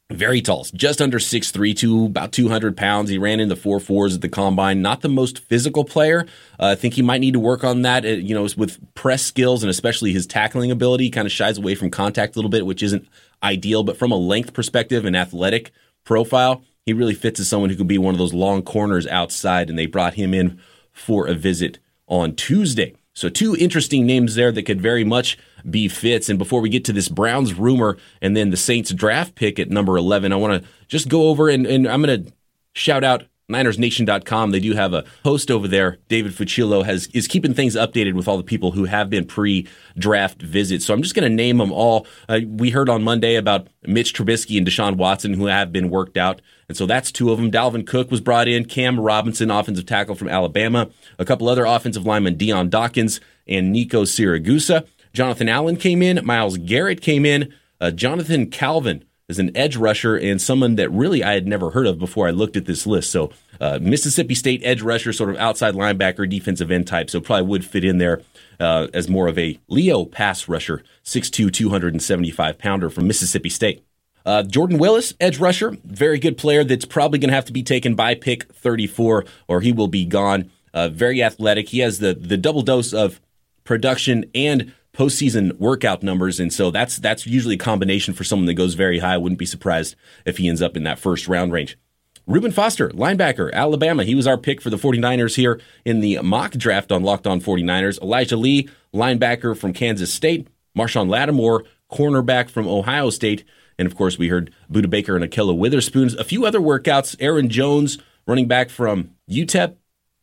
very 0.08 0.40
tall, 0.40 0.64
just 0.72 1.02
under 1.02 1.18
6'3", 1.18 1.76
to 1.78 2.06
about 2.06 2.30
200 2.30 2.76
pounds. 2.76 3.10
He 3.10 3.18
ran 3.18 3.40
in 3.40 3.48
the 3.48 3.56
four 3.56 3.80
fours 3.80 4.14
at 4.14 4.20
the 4.20 4.28
combine. 4.28 4.82
Not 4.82 5.00
the 5.00 5.08
most 5.08 5.40
physical 5.40 5.84
player. 5.84 6.24
Uh, 6.60 6.66
I 6.66 6.74
think 6.76 6.94
he 6.94 7.02
might 7.02 7.20
need 7.20 7.34
to 7.34 7.40
work 7.40 7.64
on 7.64 7.82
that, 7.82 8.04
uh, 8.04 8.10
you 8.10 8.36
know, 8.36 8.46
with 8.56 8.78
press 8.94 9.24
skills 9.24 9.64
and 9.64 9.70
especially 9.70 10.12
his 10.12 10.28
tackling 10.28 10.70
ability. 10.70 11.04
He 11.04 11.10
kind 11.10 11.26
of 11.26 11.32
shies 11.32 11.58
away 11.58 11.74
from 11.74 11.90
contact 11.90 12.36
a 12.36 12.38
little 12.38 12.50
bit, 12.50 12.66
which 12.66 12.84
isn't 12.84 13.08
ideal. 13.42 13.82
But 13.82 13.96
from 13.96 14.12
a 14.12 14.16
length 14.16 14.54
perspective 14.54 15.04
and 15.04 15.16
athletic 15.16 15.72
profile, 16.04 16.62
he 16.88 16.94
really 16.94 17.12
fits 17.12 17.38
as 17.38 17.46
someone 17.46 17.68
who 17.68 17.76
could 17.76 17.86
be 17.86 17.98
one 17.98 18.14
of 18.14 18.18
those 18.18 18.32
long 18.32 18.62
corners 18.62 19.06
outside, 19.06 19.68
and 19.68 19.78
they 19.78 19.84
brought 19.84 20.14
him 20.14 20.32
in 20.32 20.58
for 20.90 21.26
a 21.26 21.34
visit 21.34 21.78
on 22.06 22.34
Tuesday. 22.34 22.94
So, 23.12 23.28
two 23.28 23.54
interesting 23.54 24.06
names 24.06 24.36
there 24.36 24.50
that 24.50 24.62
could 24.62 24.80
very 24.80 25.04
much 25.04 25.36
be 25.68 25.88
fits. 25.88 26.30
And 26.30 26.38
before 26.38 26.62
we 26.62 26.70
get 26.70 26.86
to 26.86 26.94
this 26.94 27.10
Browns 27.10 27.52
rumor 27.52 27.98
and 28.22 28.34
then 28.34 28.48
the 28.48 28.56
Saints 28.56 28.90
draft 28.90 29.34
pick 29.34 29.58
at 29.58 29.68
number 29.68 29.98
11, 29.98 30.32
I 30.32 30.36
want 30.36 30.62
to 30.62 30.68
just 30.86 31.10
go 31.10 31.28
over 31.28 31.50
and, 31.50 31.66
and 31.66 31.86
I'm 31.86 32.00
going 32.00 32.24
to 32.24 32.32
shout 32.72 33.04
out 33.04 33.24
NinersNation.com. 33.50 34.50
They 34.50 34.60
do 34.60 34.74
have 34.74 34.92
a 34.92 35.04
host 35.24 35.50
over 35.50 35.66
there. 35.66 35.96
David 36.08 36.32
Fucillo 36.32 36.84
has 36.84 37.06
is 37.14 37.26
keeping 37.26 37.54
things 37.54 37.76
updated 37.76 38.12
with 38.12 38.28
all 38.28 38.36
the 38.36 38.42
people 38.42 38.72
who 38.72 38.84
have 38.84 39.08
been 39.08 39.24
pre-draft 39.24 40.42
visits. 40.42 40.84
So 40.84 40.92
I'm 40.92 41.02
just 41.02 41.14
going 41.14 41.28
to 41.28 41.34
name 41.34 41.56
them 41.56 41.72
all. 41.72 42.06
Uh, 42.28 42.40
we 42.46 42.70
heard 42.70 42.90
on 42.90 43.02
Monday 43.02 43.36
about 43.36 43.68
Mitch 43.86 44.12
Trubisky 44.12 44.58
and 44.58 44.66
Deshaun 44.66 44.96
Watson 44.96 45.32
who 45.32 45.46
have 45.46 45.72
been 45.72 45.88
worked 45.88 46.18
out, 46.18 46.42
and 46.68 46.76
so 46.76 46.84
that's 46.84 47.10
two 47.10 47.32
of 47.32 47.38
them. 47.38 47.50
Dalvin 47.50 47.86
Cook 47.86 48.10
was 48.10 48.20
brought 48.20 48.48
in. 48.48 48.66
Cam 48.66 49.00
Robinson, 49.00 49.50
offensive 49.50 49.86
tackle 49.86 50.14
from 50.14 50.28
Alabama. 50.28 50.90
A 51.18 51.24
couple 51.24 51.48
other 51.48 51.64
offensive 51.64 52.04
linemen, 52.04 52.36
Dion 52.36 52.68
Dawkins 52.68 53.20
and 53.46 53.72
Nico 53.72 54.04
Siragusa. 54.04 54.86
Jonathan 55.14 55.48
Allen 55.48 55.76
came 55.76 56.02
in. 56.02 56.20
Myles 56.24 56.58
Garrett 56.58 57.00
came 57.00 57.24
in. 57.24 57.54
Uh, 57.80 57.90
Jonathan 57.90 58.50
Calvin 58.50 59.04
is 59.28 59.38
an 59.38 59.54
edge 59.54 59.76
rusher 59.76 60.16
and 60.16 60.40
someone 60.40 60.76
that 60.76 60.88
really 60.90 61.22
I 61.22 61.34
had 61.34 61.46
never 61.46 61.70
heard 61.70 61.86
of 61.86 61.98
before 61.98 62.26
I 62.26 62.30
looked 62.30 62.56
at 62.56 62.64
this 62.64 62.86
list. 62.86 63.10
So 63.10 63.30
uh, 63.60 63.78
Mississippi 63.80 64.34
State 64.34 64.62
edge 64.64 64.80
rusher, 64.80 65.12
sort 65.12 65.28
of 65.28 65.36
outside 65.36 65.74
linebacker, 65.74 66.28
defensive 66.28 66.70
end 66.70 66.86
type. 66.86 67.10
So 67.10 67.20
probably 67.20 67.46
would 67.46 67.64
fit 67.64 67.84
in 67.84 67.98
there 67.98 68.22
uh, 68.58 68.88
as 68.94 69.08
more 69.08 69.28
of 69.28 69.38
a 69.38 69.60
Leo 69.68 70.06
pass 70.06 70.48
rusher, 70.48 70.82
6'2", 71.04 71.52
275 71.52 72.58
pounder 72.58 72.88
from 72.88 73.06
Mississippi 73.06 73.50
State. 73.50 73.84
Uh, 74.24 74.42
Jordan 74.42 74.78
Willis, 74.78 75.14
edge 75.20 75.38
rusher, 75.38 75.76
very 75.84 76.18
good 76.18 76.38
player 76.38 76.64
that's 76.64 76.84
probably 76.86 77.18
going 77.18 77.28
to 77.28 77.34
have 77.34 77.46
to 77.46 77.52
be 77.52 77.62
taken 77.62 77.94
by 77.94 78.14
pick 78.14 78.52
34 78.54 79.26
or 79.46 79.60
he 79.60 79.72
will 79.72 79.88
be 79.88 80.06
gone. 80.06 80.50
Uh, 80.72 80.88
very 80.88 81.22
athletic. 81.22 81.68
He 81.68 81.78
has 81.80 81.98
the 81.98 82.14
the 82.14 82.36
double 82.36 82.62
dose 82.62 82.92
of 82.92 83.20
production 83.64 84.24
and 84.34 84.72
postseason 84.98 85.56
workout 85.58 86.02
numbers, 86.02 86.40
and 86.40 86.52
so 86.52 86.72
that's 86.72 86.96
that's 86.96 87.24
usually 87.24 87.54
a 87.54 87.58
combination 87.58 88.14
for 88.14 88.24
someone 88.24 88.46
that 88.46 88.54
goes 88.54 88.74
very 88.74 88.98
high. 88.98 89.14
I 89.14 89.18
wouldn't 89.18 89.38
be 89.38 89.46
surprised 89.46 89.94
if 90.26 90.38
he 90.38 90.48
ends 90.48 90.60
up 90.60 90.76
in 90.76 90.82
that 90.82 90.98
first 90.98 91.28
round 91.28 91.52
range. 91.52 91.78
Reuben 92.26 92.50
Foster, 92.50 92.90
linebacker, 92.90 93.50
Alabama. 93.52 94.04
He 94.04 94.16
was 94.16 94.26
our 94.26 94.36
pick 94.36 94.60
for 94.60 94.70
the 94.70 94.76
49ers 94.76 95.36
here 95.36 95.60
in 95.84 96.00
the 96.00 96.18
mock 96.20 96.52
draft 96.52 96.92
on 96.92 97.02
Locked 97.02 97.26
On 97.26 97.40
49ers. 97.40 98.02
Elijah 98.02 98.36
Lee, 98.36 98.68
linebacker 98.92 99.56
from 99.56 99.72
Kansas 99.72 100.12
State. 100.12 100.48
Marshon 100.76 101.08
Lattimore, 101.08 101.64
cornerback 101.90 102.50
from 102.50 102.68
Ohio 102.68 103.08
State. 103.08 103.44
And 103.78 103.86
of 103.86 103.96
course, 103.96 104.18
we 104.18 104.28
heard 104.28 104.52
Budda 104.70 104.90
Baker 104.90 105.16
and 105.16 105.24
Ahkello 105.24 105.56
Witherspoons. 105.56 106.14
A 106.16 106.24
few 106.24 106.44
other 106.44 106.60
workouts. 106.60 107.16
Aaron 107.20 107.48
Jones, 107.48 107.98
running 108.26 108.48
back 108.48 108.68
from 108.68 109.12
UTEP. 109.30 109.76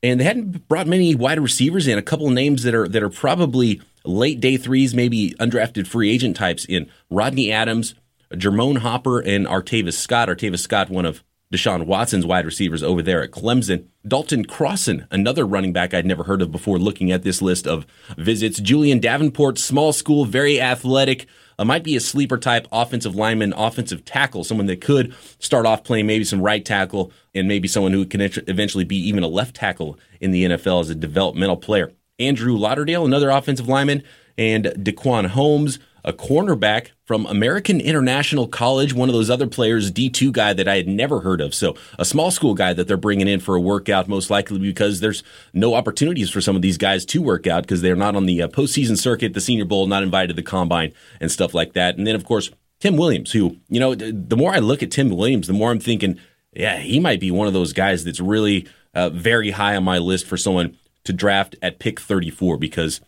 And 0.04 0.20
they 0.20 0.26
hadn't 0.26 0.68
brought 0.68 0.86
many 0.86 1.16
wide 1.16 1.40
receivers 1.40 1.88
in. 1.88 1.98
A 1.98 2.04
couple 2.04 2.30
names 2.30 2.64
that 2.64 2.76
are 2.76 2.88
that 2.88 3.02
are 3.02 3.10
probably 3.10 3.82
late 4.06 4.40
day 4.40 4.58
threes, 4.58 4.94
maybe 4.94 5.32
undrafted 5.40 5.88
free 5.88 6.12
agent 6.12 6.36
types 6.36 6.66
in 6.66 6.90
Rodney 7.10 7.52
Adams, 7.52 7.96
Germone 8.36 8.78
Hopper, 8.78 9.20
and 9.20 9.46
Artavis 9.46 9.94
Scott. 9.94 10.30
Artavis 10.30 10.60
Scott, 10.60 10.90
one 10.90 11.06
of 11.06 11.24
Deshaun 11.54 11.86
Watson's 11.86 12.26
wide 12.26 12.46
receivers 12.46 12.84
over 12.84 13.02
there 13.02 13.24
at 13.24 13.32
Clemson. 13.32 13.86
Dalton 14.08 14.46
Crossan, 14.46 15.08
another 15.12 15.46
running 15.46 15.74
back 15.74 15.94
I'd 15.94 16.06
never 16.06 16.24
heard 16.24 16.42
of 16.42 16.52
before 16.52 16.80
looking 16.80 17.12
at 17.12 17.24
this 17.24 17.42
list 17.42 17.68
of 17.68 17.86
visits. 18.18 18.60
Julian 18.60 19.00
Davenport, 19.00 19.58
small 19.58 19.94
school, 19.94 20.26
very 20.26 20.60
athletic, 20.60 21.28
uh, 21.58 21.66
might 21.66 21.84
be 21.84 21.96
a 21.96 22.02
sleeper 22.02 22.38
type 22.38 22.68
offensive 22.72 23.16
lineman, 23.16 23.54
offensive 23.54 24.04
tackle, 24.04 24.44
someone 24.44 24.68
that 24.68 24.82
could 24.82 25.16
start 25.40 25.66
off 25.66 25.84
playing 25.84 26.08
maybe 26.08 26.24
some 26.24 26.42
right 26.42 26.66
tackle 26.66 27.12
and 27.34 27.48
maybe 27.48 27.68
someone 27.68 27.94
who 27.94 28.06
can 28.06 28.22
eventually 28.22 28.84
be 28.84 28.98
even 28.98 29.24
a 29.24 29.28
left 29.28 29.56
tackle 29.56 29.98
in 30.20 30.32
the 30.32 30.46
NFL 30.46 30.82
as 30.82 30.90
a 30.90 30.96
developmental 30.96 31.58
player. 31.58 31.92
Andrew 32.20 32.56
Lauderdale, 32.56 33.06
another 33.06 33.30
offensive 33.30 33.68
lineman, 33.68 34.04
and 34.38 34.66
DaQuan 34.66 35.28
Holmes, 35.28 35.80
a 36.04 36.14
cornerback 36.14 36.92
from 37.04 37.26
American 37.26 37.82
International 37.82 38.48
College, 38.48 38.94
one 38.94 39.10
of 39.10 39.14
those 39.14 39.30
other 39.30 39.48
players, 39.48 39.92
D2 39.92 40.32
guy 40.32 40.54
that 40.54 40.68
I 40.68 40.78
had 40.78 40.88
never 40.88 41.22
heard 41.22 41.42
of. 41.42 41.54
So 41.56 41.76
a 41.98 42.06
small 42.06 42.30
school 42.32 42.54
guy 42.54 42.74
that 42.74 42.88
they're 42.88 42.96
bringing 42.96 43.28
in 43.28 43.40
for 43.40 43.56
a 43.56 43.62
workout, 43.62 44.08
most 44.08 44.30
likely 44.30 44.60
because 44.60 45.00
there's 45.00 45.24
no 45.54 45.74
opportunities 45.74 46.30
for 46.30 46.42
some 46.42 46.56
of 46.56 46.62
these 46.62 46.78
guys 46.78 47.06
to 47.08 47.22
work 47.22 47.48
out 47.48 47.64
because 47.64 47.82
they're 47.82 47.96
not 47.96 48.16
on 48.16 48.28
the 48.28 48.44
uh, 48.44 48.48
postseason 48.48 48.98
circuit, 48.98 49.34
the 49.34 49.42
Senior 49.42 49.66
Bowl, 49.66 49.88
not 49.88 50.04
invited 50.04 50.28
to 50.28 50.34
the 50.36 50.44
combine 50.44 50.94
and 51.20 51.32
stuff 51.32 51.54
like 51.54 51.74
that. 51.74 51.98
And 51.98 52.06
then, 52.06 52.16
of 52.16 52.24
course, 52.24 52.52
Tim 52.80 52.98
Williams, 52.98 53.32
who, 53.32 53.58
you 53.68 53.80
know, 53.80 53.96
the 53.96 54.38
more 54.38 54.54
I 54.54 54.60
look 54.60 54.84
at 54.84 54.92
Tim 54.92 55.10
Williams, 55.10 55.48
the 55.48 55.54
more 55.54 55.72
I'm 55.72 55.80
thinking, 55.80 56.20
yeah, 56.54 56.78
he 56.78 57.00
might 57.00 57.20
be 57.20 57.32
one 57.32 57.48
of 57.48 57.54
those 57.54 57.74
guys 57.74 58.04
that's 58.04 58.20
really 58.20 58.68
uh, 58.94 59.10
very 59.10 59.52
high 59.52 59.76
on 59.76 59.84
my 59.84 59.98
list 59.98 60.28
for 60.28 60.38
someone 60.38 60.78
to 61.06 61.14
draft 61.14 61.56
at 61.62 61.80
pick 61.80 62.00
34 62.00 62.58
because 62.58 63.02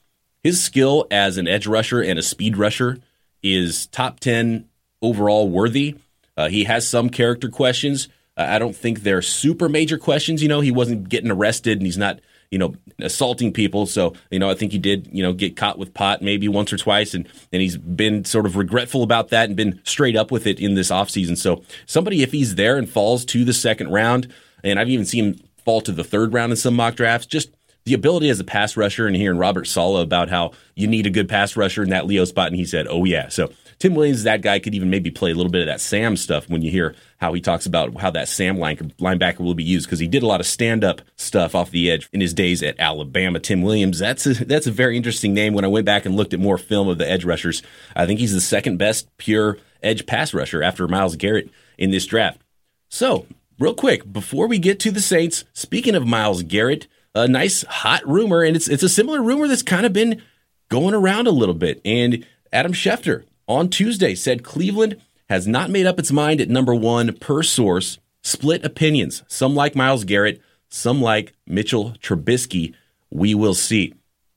his 0.44 0.64
skill 0.64 1.06
as 1.12 1.38
an 1.38 1.48
edge 1.48 1.68
rusher 1.68 2.02
and 2.02 2.18
a 2.18 2.24
speed 2.24 2.58
rusher 2.58 2.98
is 3.44 3.88
top 3.88 4.20
10 4.20 4.66
overall 5.02 5.50
worthy. 5.50 5.96
Uh, 6.36 6.50
he 6.50 6.64
has 6.64 6.88
some 6.88 7.10
character 7.10 7.50
questions. 7.50 8.08
Uh, 8.38 8.46
I 8.50 8.60
don't 8.60 8.76
think 8.76 9.02
they're 9.02 9.22
super 9.22 9.68
major 9.68 9.98
questions. 9.98 10.42
You 10.42 10.50
know, 10.50 10.62
he 10.62 10.72
wasn't 10.72 11.10
getting 11.10 11.32
arrested 11.32 11.80
and 11.80 11.86
he's 11.86 11.98
not, 11.98 12.20
you 12.52 12.60
know, 12.60 12.76
assaulting 13.00 13.52
people. 13.52 13.86
So, 13.86 14.14
you 14.30 14.40
know, 14.40 14.50
I 14.50 14.54
think 14.54 14.72
he 14.72 14.78
did, 14.78 15.10
you 15.12 15.24
know, 15.24 15.34
get 15.34 15.56
caught 15.56 15.80
with 15.80 15.94
pot 15.94 16.22
maybe 16.22 16.48
once 16.48 16.72
or 16.72 16.78
twice. 16.78 17.14
And, 17.14 17.28
and 17.52 17.62
he's 17.62 17.78
been 17.78 18.24
sort 18.24 18.46
of 18.46 18.56
regretful 18.56 19.04
about 19.04 19.30
that 19.30 19.50
and 19.50 19.56
been 19.56 19.82
straight 19.84 20.16
up 20.16 20.32
with 20.32 20.46
it 20.46 20.60
in 20.60 20.76
this 20.76 20.92
offseason. 20.92 21.38
So, 21.38 21.64
somebody, 21.88 22.22
if 22.22 22.32
he's 22.32 22.56
there 22.56 22.78
and 22.78 22.90
falls 22.90 23.26
to 23.26 23.44
the 23.44 23.54
second 23.54 23.90
round, 23.90 24.32
and 24.64 24.80
I've 24.80 24.90
even 24.90 25.06
seen 25.06 25.26
him 25.26 25.40
fall 25.66 25.82
to 25.82 25.92
the 25.92 26.04
third 26.04 26.34
round 26.34 26.52
in 26.52 26.58
some 26.58 26.76
mock 26.76 26.96
drafts, 26.96 27.26
just 27.26 27.50
the 27.88 27.94
ability 27.94 28.30
as 28.30 28.40
a 28.40 28.44
pass 28.44 28.76
rusher 28.76 29.08
and 29.08 29.16
hearing 29.16 29.38
Robert 29.38 29.66
Saleh 29.66 30.04
about 30.04 30.30
how 30.30 30.52
you 30.76 30.88
need 30.88 31.08
a 31.08 31.10
good 31.10 31.30
pass 31.30 31.56
rusher 31.56 31.84
in 31.84 31.90
that 31.90 32.06
Leo 32.06 32.26
spot, 32.26 32.48
and 32.48 32.56
he 32.56 32.66
said, 32.66 32.86
"Oh 32.90 33.06
yeah." 33.06 33.30
So 33.30 33.50
Tim 33.80 33.96
Williams, 33.96 34.24
that 34.24 34.42
guy 34.42 34.60
could 34.60 34.76
even 34.76 34.90
maybe 34.90 35.10
play 35.10 35.32
a 35.32 35.36
little 35.36 35.52
bit 35.52 35.62
of 35.62 35.68
that 35.68 35.80
Sam 35.80 36.18
stuff 36.18 36.50
when 36.50 36.62
you 36.62 36.70
hear 36.70 36.96
how 37.18 37.34
he 37.34 37.40
talks 37.40 37.66
about 37.66 37.96
how 37.98 38.12
that 38.12 38.28
Sam 38.28 38.58
linebacker 38.58 39.40
will 39.40 39.54
be 39.54 39.64
used 39.64 39.86
because 39.88 40.00
he 40.00 40.08
did 40.08 40.22
a 40.24 40.28
lot 40.28 40.42
of 40.42 40.48
stand 40.48 40.84
up 40.84 41.02
stuff 41.16 41.56
off 41.56 41.72
the 41.72 41.90
edge 41.90 42.10
in 42.12 42.20
his 42.20 42.34
days 42.34 42.62
at 42.62 42.80
Alabama. 42.80 43.40
Tim 43.40 43.62
Williams, 43.62 44.00
that's 44.00 44.26
a, 44.26 44.34
that's 44.46 44.68
a 44.68 44.72
very 44.72 44.98
interesting 44.98 45.34
name. 45.34 45.54
When 45.54 45.66
I 45.66 45.70
went 45.70 45.86
back 45.86 46.06
and 46.06 46.16
looked 46.16 46.34
at 46.34 46.40
more 46.40 46.58
film 46.58 46.90
of 46.90 46.98
the 46.98 47.10
edge 47.10 47.24
rushers, 47.24 47.64
I 47.96 48.06
think 48.06 48.20
he's 48.20 48.34
the 48.34 48.42
second 48.42 48.78
best 48.78 49.16
pure 49.18 49.58
edge 49.82 50.06
pass 50.06 50.34
rusher 50.34 50.62
after 50.62 50.88
Myles 50.88 51.16
Garrett 51.16 51.50
in 51.78 51.92
this 51.92 52.06
draft. 52.06 52.42
So, 52.90 53.28
real 53.60 53.76
quick, 53.76 54.12
before 54.12 54.48
we 54.48 54.60
get 54.60 54.80
to 54.82 54.92
the 54.92 55.02
Saints, 55.02 55.46
speaking 55.54 55.94
of 55.94 56.08
Myles 56.08 56.42
Garrett, 56.44 56.88
a 57.18 57.28
nice 57.28 57.64
hot 57.64 58.08
rumor, 58.08 58.44
and 58.44 58.56
it's 58.56 58.68
it's 58.68 58.84
a 58.84 58.90
similar 58.90 59.22
rumor 59.22 59.48
that's 59.48 59.64
kind 59.64 59.86
of 59.86 59.94
been 59.94 60.22
going 60.70 60.94
around 60.94 61.28
a 61.28 61.32
little 61.32 61.56
bit. 61.56 61.82
And 61.84 62.26
Adam 62.52 62.74
Schefter 62.74 63.24
on 63.48 63.70
Tuesday 63.70 64.16
said 64.16 64.44
Cleveland 64.44 65.02
has 65.30 65.48
not 65.48 65.70
made 65.70 65.86
up 65.86 66.00
its 66.00 66.12
mind 66.12 66.42
at 66.42 66.50
number 66.50 66.74
one 66.74 67.14
per 67.18 67.44
source. 67.44 68.00
Split 68.24 68.66
opinions. 68.66 69.24
Some 69.28 69.56
like 69.56 69.76
Myles 69.76 70.04
Garrett, 70.04 70.42
some 70.70 71.02
like 71.02 71.34
Mitchell 71.46 71.96
Trubisky. 72.02 72.74
We 73.10 73.34
will 73.34 73.54
see. 73.54 73.94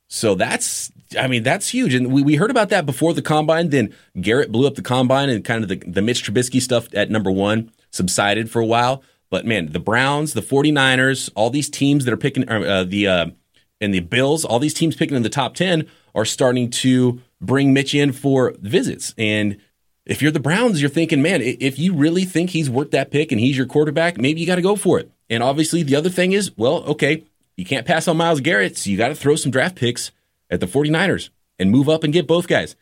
So 0.09 0.35
that's, 0.35 0.93
I 1.19 1.27
mean, 1.27 1.43
that's 1.43 1.69
huge. 1.69 1.95
And 1.95 2.13
we, 2.13 2.23
we 2.23 2.37
heard 2.37 2.51
about 2.51 2.69
that 2.69 2.87
before 2.87 3.15
the 3.15 3.23
combine. 3.23 3.71
Then 3.71 3.95
Garrett 4.21 4.53
blew 4.53 4.67
up 4.67 4.75
the 4.75 4.83
combine 4.83 5.29
and 5.29 5.45
kind 5.45 5.63
of 5.63 5.69
the, 5.69 5.77
the 5.77 6.03
Mitch 6.03 6.25
Trubisky 6.25 6.61
stuff 6.61 6.89
at 6.95 7.11
number 7.11 7.31
one 7.31 7.73
subsided 7.91 8.51
for 8.51 8.61
a 8.61 8.67
while. 8.67 9.03
But 9.31 9.47
man, 9.47 9.73
the 9.73 9.81
Browns, 9.81 10.33
the 10.35 10.43
49ers, 10.43 11.31
all 11.35 11.51
these 11.51 11.71
teams 11.71 12.05
that 12.05 12.13
are 12.13 12.19
picking 12.19 12.49
uh, 12.49 12.85
the 12.85 13.07
uh, 13.07 13.27
and 13.81 13.95
the 13.95 14.01
Bills, 14.01 14.45
all 14.45 14.59
these 14.59 14.75
teams 14.75 14.97
picking 14.97 15.17
in 15.17 15.23
the 15.23 15.29
top 15.29 15.55
10 15.55 15.89
are 16.15 16.25
starting 16.25 16.71
to 16.71 17.21
bring 17.41 17.73
Mitch 17.73 17.95
in 17.95 18.13
for 18.13 18.55
visits. 18.61 19.15
And 19.17 19.59
if 20.05 20.21
you're 20.21 20.33
the 20.33 20.41
Browns, 20.41 20.81
you're 20.81 20.91
thinking, 20.91 21.23
man, 21.23 21.41
if 21.43 21.79
you 21.79 21.95
really 21.95 22.25
think 22.25 22.51
he's 22.51 22.69
worth 22.69 22.91
that 22.91 23.11
pick 23.11 23.33
and 23.33 23.41
he's 23.41 23.57
your 23.57 23.67
quarterback, 23.67 24.19
maybe 24.19 24.41
you 24.41 24.47
got 24.47 24.57
to 24.57 24.63
go 24.63 24.77
for 24.77 24.99
it. 24.99 25.11
And 25.29 25.43
obviously, 25.43 25.83
the 25.83 25.95
other 25.95 26.11
thing 26.11 26.33
is, 26.33 26.57
well, 26.57 26.83
okay, 26.85 27.25
you 27.57 27.65
can't 27.65 27.87
pass 27.87 28.09
on 28.09 28.17
Myles 28.17 28.41
Garrett, 28.41 28.77
so 28.77 28.91
you 28.91 28.97
got 28.97 29.09
to 29.09 29.15
throw 29.15 29.37
some 29.37 29.53
draft 29.53 29.77
picks 29.77 30.11
at 30.51 30.61
the 30.61 30.67
49ers 30.67 31.31
and 31.59 31.71
move 31.71 31.89
up 31.89 32.03
and 32.03 32.13
get 32.13 32.27
both 32.27 32.49
guys. 32.49 32.75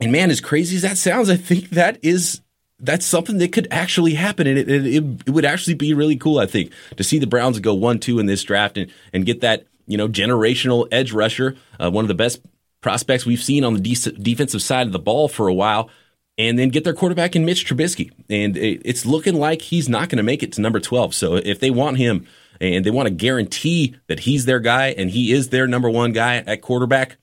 And 0.00 0.12
man, 0.12 0.30
as 0.30 0.40
crazy 0.40 0.76
as 0.76 0.82
that 0.82 0.98
sounds, 0.98 1.30
I 1.30 1.36
think 1.36 1.70
that 1.70 1.98
is 2.02 2.42
that's 2.80 3.04
something 3.04 3.38
that 3.38 3.52
could 3.52 3.66
actually 3.70 4.14
happen, 4.14 4.46
and 4.46 4.58
it, 4.58 4.68
it, 4.68 5.04
it 5.26 5.30
would 5.30 5.44
actually 5.44 5.74
be 5.74 5.94
really 5.94 6.16
cool. 6.16 6.38
I 6.38 6.46
think 6.46 6.72
to 6.96 7.04
see 7.04 7.18
the 7.18 7.26
Browns 7.26 7.58
go 7.58 7.74
one 7.74 7.98
two 7.98 8.18
in 8.18 8.26
this 8.26 8.42
draft 8.42 8.78
and 8.78 8.90
and 9.12 9.26
get 9.26 9.40
that 9.40 9.66
you 9.86 9.96
know 9.96 10.08
generational 10.08 10.86
edge 10.92 11.12
rusher, 11.12 11.56
uh, 11.80 11.90
one 11.90 12.04
of 12.04 12.08
the 12.08 12.14
best 12.14 12.40
prospects 12.80 13.26
we've 13.26 13.42
seen 13.42 13.64
on 13.64 13.74
the 13.74 13.80
de- 13.80 14.12
defensive 14.12 14.62
side 14.62 14.86
of 14.86 14.92
the 14.92 14.98
ball 14.98 15.28
for 15.28 15.48
a 15.48 15.54
while, 15.54 15.90
and 16.36 16.58
then 16.58 16.68
get 16.68 16.84
their 16.84 16.94
quarterback 16.94 17.34
in 17.34 17.44
Mitch 17.44 17.66
Trubisky. 17.66 18.12
And 18.30 18.56
it, 18.56 18.82
it's 18.84 19.04
looking 19.04 19.34
like 19.34 19.62
he's 19.62 19.88
not 19.88 20.08
going 20.08 20.18
to 20.18 20.22
make 20.22 20.42
it 20.42 20.52
to 20.52 20.60
number 20.60 20.78
twelve. 20.78 21.14
So 21.14 21.34
if 21.34 21.58
they 21.58 21.70
want 21.70 21.96
him 21.96 22.28
and 22.60 22.84
they 22.84 22.90
want 22.90 23.08
to 23.08 23.14
guarantee 23.14 23.96
that 24.06 24.20
he's 24.20 24.44
their 24.44 24.60
guy 24.60 24.88
and 24.88 25.10
he 25.10 25.32
is 25.32 25.48
their 25.48 25.66
number 25.66 25.90
one 25.90 26.12
guy 26.12 26.36
at 26.36 26.62
quarterback, 26.62 27.16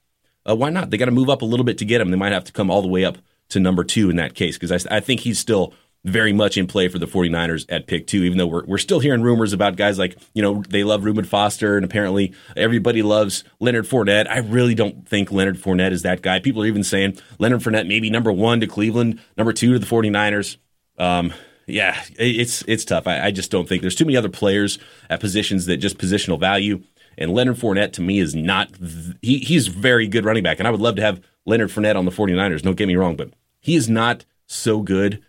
uh, 0.50 0.56
why 0.56 0.70
not? 0.70 0.90
They 0.90 0.98
got 0.98 1.06
to 1.06 1.12
move 1.12 1.30
up 1.30 1.42
a 1.42 1.46
little 1.46 1.64
bit 1.64 1.78
to 1.78 1.86
get 1.86 2.02
him. 2.02 2.12
They 2.12 2.18
might 2.18 2.34
have 2.34 2.44
to 2.46 2.52
come 2.52 2.70
all 2.70 2.82
the 2.82 2.90
way 2.90 3.06
up 3.06 3.18
to 3.50 3.60
number 3.60 3.84
two 3.84 4.10
in 4.10 4.16
that 4.16 4.36
case 4.36 4.58
because 4.58 4.88
I, 4.88 4.98
I, 4.98 5.00
think 5.00 5.22
he's 5.22 5.40
still 5.40 5.74
very 6.04 6.34
much 6.34 6.58
in 6.58 6.68
play 6.68 6.88
for 6.88 7.00
the 7.00 7.08
49ers 7.08 7.66
at 7.70 7.88
pick 7.88 8.08
two, 8.08 8.24
even 8.24 8.38
though 8.38 8.48
we're, 8.48 8.66
we're 8.66 8.78
still 8.78 9.00
hearing 9.00 9.22
rumors 9.22 9.54
about 9.54 9.76
guys 9.76 9.98
like, 9.98 10.18
you 10.34 10.42
know, 10.42 10.64
they 10.70 10.84
love 10.84 11.04
Reuben 11.04 11.26
Foster 11.26 11.76
and 11.78 11.86
apparently 11.86 12.34
everybody 12.56 13.02
loves 13.02 13.44
Leonard 13.60 13.86
Fournette. 13.86 14.30
I 14.30 14.40
really 14.40 14.76
don't 14.76 15.08
think 15.08 15.32
Leonard 15.32 15.58
Fournette 15.58 15.92
is 15.92 16.04
that 16.04 16.22
guy. 16.22 16.40
People 16.40 16.64
are 16.64 16.68
even 16.68 16.84
saying 16.84 17.18
Leonard 17.40 17.62
Fournette 17.62 17.88
maybe 17.88 18.10
number 18.10 18.32
one 18.32 18.60
to 18.60 18.68
Cleveland, 18.68 19.20
number 19.38 19.52
two 19.52 19.74
to 19.74 19.80
the 19.80 19.86
49ers. 19.86 20.58
Um, 20.98 21.34
yeah, 21.68 22.00
it's 22.20 22.64
it's 22.68 22.86
tough. 22.86 23.08
I, 23.08 23.26
I 23.26 23.32
just 23.32 23.50
don't 23.50 23.68
think 23.68 23.82
there's 23.82 23.96
too 23.96 24.06
many 24.06 24.16
other 24.16 24.30
players 24.30 24.78
at 25.10 25.20
positions 25.20 25.66
that 25.66 25.78
just 25.78 25.98
positional 25.98 26.40
value. 26.40 26.84
And 27.18 27.34
Leonard 27.34 27.58
Fournette 27.58 27.94
to 27.94 28.02
me 28.02 28.20
is 28.20 28.36
not, 28.36 28.70
he, 29.22 29.38
he's 29.40 29.68
very 29.68 30.08
good 30.08 30.26
running 30.26 30.44
back. 30.44 30.60
And 30.60 30.68
I 30.68 30.72
would 30.72 30.82
love 30.82 30.98
to 30.98 31.02
have 31.02 31.22
Leonard 31.46 31.70
Fournette 31.70 31.96
on 31.96 32.06
the 32.06 32.12
49ers. 32.12 32.62
Don't 32.62 32.78
get 32.78 32.88
me 32.88 32.96
wrong, 32.96 33.16
but 33.16 33.30
he 33.60 33.76
is 33.76 33.90
not 33.90 34.26
so 34.48 34.82
good 34.82 35.24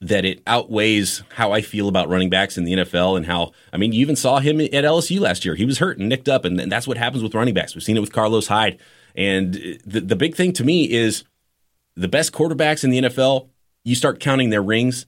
that 0.00 0.24
it 0.24 0.42
outweighs 0.46 1.22
how 1.34 1.52
I 1.52 1.60
feel 1.60 1.88
about 1.88 2.08
running 2.08 2.30
backs 2.30 2.56
in 2.56 2.64
the 2.64 2.72
NFL 2.72 3.18
and 3.18 3.26
how, 3.26 3.52
I 3.72 3.76
mean, 3.76 3.92
you 3.92 4.00
even 4.00 4.16
saw 4.16 4.38
him 4.38 4.60
at 4.60 4.70
LSU 4.70 5.20
last 5.20 5.44
year. 5.44 5.54
He 5.54 5.66
was 5.66 5.78
hurt 5.78 5.98
and 5.98 6.08
nicked 6.08 6.28
up, 6.28 6.46
and 6.46 6.58
that's 6.58 6.86
what 6.86 6.96
happens 6.96 7.22
with 7.22 7.34
running 7.34 7.52
backs. 7.52 7.74
We've 7.74 7.84
seen 7.84 7.98
it 7.98 8.00
with 8.00 8.12
Carlos 8.12 8.46
Hyde. 8.46 8.78
And 9.14 9.54
the, 9.84 10.00
the 10.00 10.16
big 10.16 10.36
thing 10.36 10.52
to 10.54 10.64
me 10.64 10.90
is 10.90 11.24
the 11.96 12.08
best 12.08 12.32
quarterbacks 12.32 12.82
in 12.82 12.90
the 12.90 13.02
NFL, 13.02 13.48
you 13.84 13.94
start 13.94 14.20
counting 14.20 14.50
their 14.50 14.62
rings, 14.62 15.06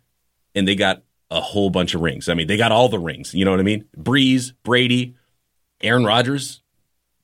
and 0.55 0.69
they 0.69 0.75
got 0.75 1.03
a 1.31 1.41
whole 1.41 1.71
bunch 1.71 1.95
of 1.95 2.03
rings. 2.03 2.29
I 2.29 2.35
mean, 2.35 2.47
they 2.47 2.59
got 2.59 2.73
all 2.73 2.89
the 2.91 2.99
rings. 2.99 3.33
You 3.33 3.47
know 3.47 3.51
what 3.51 3.61
I 3.61 3.65
mean? 3.65 3.87
Brees, 3.97 4.53
Brady, 4.63 5.15
Aaron 5.81 6.05
Rodgers, 6.05 6.62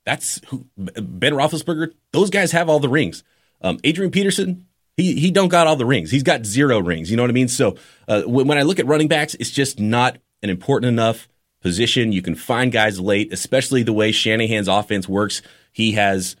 that's 0.05 0.41
who, 0.47 0.65
Ben 0.77 1.33
Roethlisberger. 1.33 1.93
Those 2.11 2.29
guys 2.29 2.51
have 2.51 2.69
all 2.69 2.79
the 2.79 2.89
rings. 2.89 3.23
Um, 3.61 3.79
Adrian 3.83 4.11
Peterson, 4.11 4.65
he 4.97 5.19
he 5.19 5.31
don't 5.31 5.49
got 5.49 5.67
all 5.67 5.75
the 5.75 5.85
rings. 5.85 6.11
He's 6.11 6.23
got 6.23 6.45
zero 6.45 6.79
rings. 6.79 7.11
You 7.11 7.17
know 7.17 7.23
what 7.23 7.29
I 7.29 7.33
mean? 7.33 7.47
So 7.47 7.75
uh, 8.07 8.23
when, 8.23 8.47
when 8.47 8.57
I 8.57 8.63
look 8.63 8.79
at 8.79 8.87
running 8.87 9.07
backs, 9.07 9.35
it's 9.35 9.51
just 9.51 9.79
not 9.79 10.17
an 10.41 10.49
important 10.49 10.89
enough 10.89 11.27
position. 11.61 12.11
You 12.11 12.21
can 12.21 12.35
find 12.35 12.71
guys 12.71 12.99
late, 12.99 13.33
especially 13.33 13.83
the 13.83 13.93
way 13.93 14.11
Shanahan's 14.11 14.67
offense 14.67 15.07
works. 15.07 15.41
He 15.71 15.93
has 15.93 16.35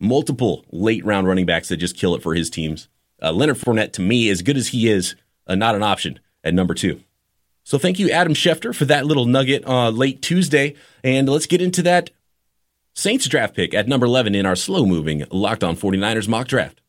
multiple 0.00 0.64
late 0.70 1.04
round 1.04 1.26
running 1.26 1.46
backs 1.46 1.68
that 1.68 1.76
just 1.76 1.96
kill 1.96 2.14
it 2.14 2.22
for 2.22 2.34
his 2.34 2.50
teams. 2.50 2.88
Uh, 3.20 3.32
Leonard 3.32 3.56
Fournette, 3.56 3.92
to 3.92 4.00
me, 4.00 4.28
as 4.28 4.42
good 4.42 4.56
as 4.56 4.68
he 4.68 4.88
is, 4.88 5.16
uh, 5.46 5.54
not 5.54 5.74
an 5.74 5.82
option 5.82 6.20
at 6.44 6.54
number 6.54 6.74
two. 6.74 7.00
So 7.64 7.78
thank 7.78 7.98
you, 7.98 8.10
Adam 8.10 8.34
Schefter, 8.34 8.74
for 8.74 8.84
that 8.86 9.04
little 9.06 9.26
nugget 9.26 9.66
uh, 9.66 9.90
late 9.90 10.22
Tuesday. 10.22 10.74
And 11.04 11.28
let's 11.28 11.46
get 11.46 11.60
into 11.60 11.82
that 11.82 12.10
Saints 12.98 13.28
draft 13.28 13.54
pick 13.54 13.74
at 13.74 13.86
number 13.86 14.06
11 14.06 14.34
in 14.34 14.44
our 14.44 14.56
slow 14.56 14.84
moving 14.84 15.24
Locked 15.30 15.62
On 15.62 15.76
49ers 15.76 16.26
mock 16.26 16.48
draft. 16.48 16.80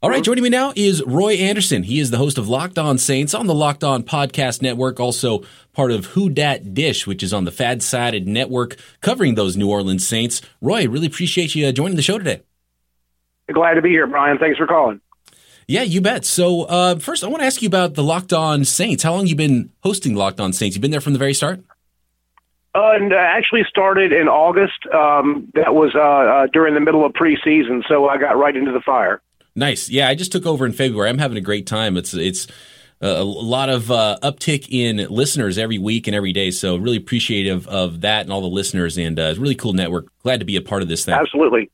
All 0.00 0.08
right, 0.08 0.24
joining 0.24 0.42
me 0.42 0.48
now 0.48 0.72
is 0.74 1.02
Roy 1.02 1.34
Anderson. 1.34 1.82
He 1.82 2.00
is 2.00 2.10
the 2.10 2.16
host 2.16 2.38
of 2.38 2.48
Locked 2.48 2.78
On 2.78 2.96
Saints 2.96 3.34
on 3.34 3.46
the 3.46 3.54
Locked 3.54 3.84
On 3.84 4.02
Podcast 4.02 4.62
Network, 4.62 4.98
also 4.98 5.42
part 5.74 5.90
of 5.90 6.06
Who 6.06 6.30
Dat 6.30 6.72
Dish, 6.72 7.06
which 7.06 7.22
is 7.22 7.34
on 7.34 7.44
the 7.44 7.50
Fansided 7.50 8.24
Network, 8.24 8.76
covering 9.02 9.34
those 9.34 9.54
New 9.54 9.68
Orleans 9.68 10.08
Saints. 10.08 10.40
Roy, 10.62 10.88
really 10.88 11.08
appreciate 11.08 11.54
you 11.54 11.66
uh, 11.66 11.72
joining 11.72 11.96
the 11.96 12.02
show 12.02 12.16
today. 12.16 12.40
Glad 13.52 13.74
to 13.74 13.82
be 13.82 13.90
here, 13.90 14.06
Brian. 14.06 14.38
Thanks 14.38 14.56
for 14.56 14.66
calling. 14.66 15.02
Yeah, 15.66 15.82
you 15.82 16.00
bet. 16.00 16.24
So, 16.24 16.62
uh, 16.62 16.98
first, 16.98 17.22
I 17.22 17.26
want 17.26 17.42
to 17.42 17.46
ask 17.46 17.60
you 17.60 17.68
about 17.68 17.92
the 17.92 18.02
Locked 18.02 18.32
On 18.32 18.64
Saints. 18.64 19.02
How 19.02 19.12
long 19.12 19.26
you 19.26 19.36
been 19.36 19.72
hosting 19.82 20.14
Locked 20.14 20.40
On 20.40 20.54
Saints? 20.54 20.74
You've 20.74 20.80
been 20.80 20.90
there 20.90 21.02
from 21.02 21.12
the 21.12 21.18
very 21.18 21.34
start. 21.34 21.62
Uh, 22.78 22.92
and 22.94 23.12
uh, 23.12 23.16
actually 23.16 23.62
started 23.68 24.12
in 24.12 24.28
August. 24.28 24.86
Um, 24.94 25.50
that 25.54 25.74
was 25.74 25.96
uh, 25.96 25.98
uh, 25.98 26.46
during 26.52 26.74
the 26.74 26.80
middle 26.80 27.04
of 27.04 27.12
preseason, 27.12 27.82
so 27.88 28.08
I 28.08 28.18
got 28.18 28.38
right 28.38 28.54
into 28.54 28.70
the 28.70 28.80
fire. 28.80 29.20
Nice. 29.56 29.90
Yeah, 29.90 30.08
I 30.08 30.14
just 30.14 30.30
took 30.30 30.46
over 30.46 30.64
in 30.64 30.72
February. 30.72 31.10
I'm 31.10 31.18
having 31.18 31.38
a 31.38 31.40
great 31.40 31.66
time. 31.66 31.96
It's 31.96 32.14
it's 32.14 32.46
a 33.00 33.24
lot 33.24 33.68
of 33.68 33.90
uh, 33.90 34.18
uptick 34.22 34.68
in 34.70 35.08
listeners 35.08 35.58
every 35.58 35.78
week 35.78 36.06
and 36.06 36.14
every 36.14 36.32
day. 36.32 36.52
So 36.52 36.76
really 36.76 36.96
appreciative 36.96 37.66
of 37.66 38.02
that 38.02 38.22
and 38.22 38.32
all 38.32 38.40
the 38.40 38.46
listeners. 38.46 38.96
And 38.96 39.18
uh, 39.18 39.22
it's 39.22 39.38
a 39.38 39.40
really 39.40 39.54
cool 39.56 39.72
network. 39.72 40.06
Glad 40.22 40.40
to 40.40 40.46
be 40.46 40.56
a 40.56 40.62
part 40.62 40.82
of 40.82 40.88
this 40.88 41.04
thing. 41.04 41.14
Absolutely. 41.14 41.70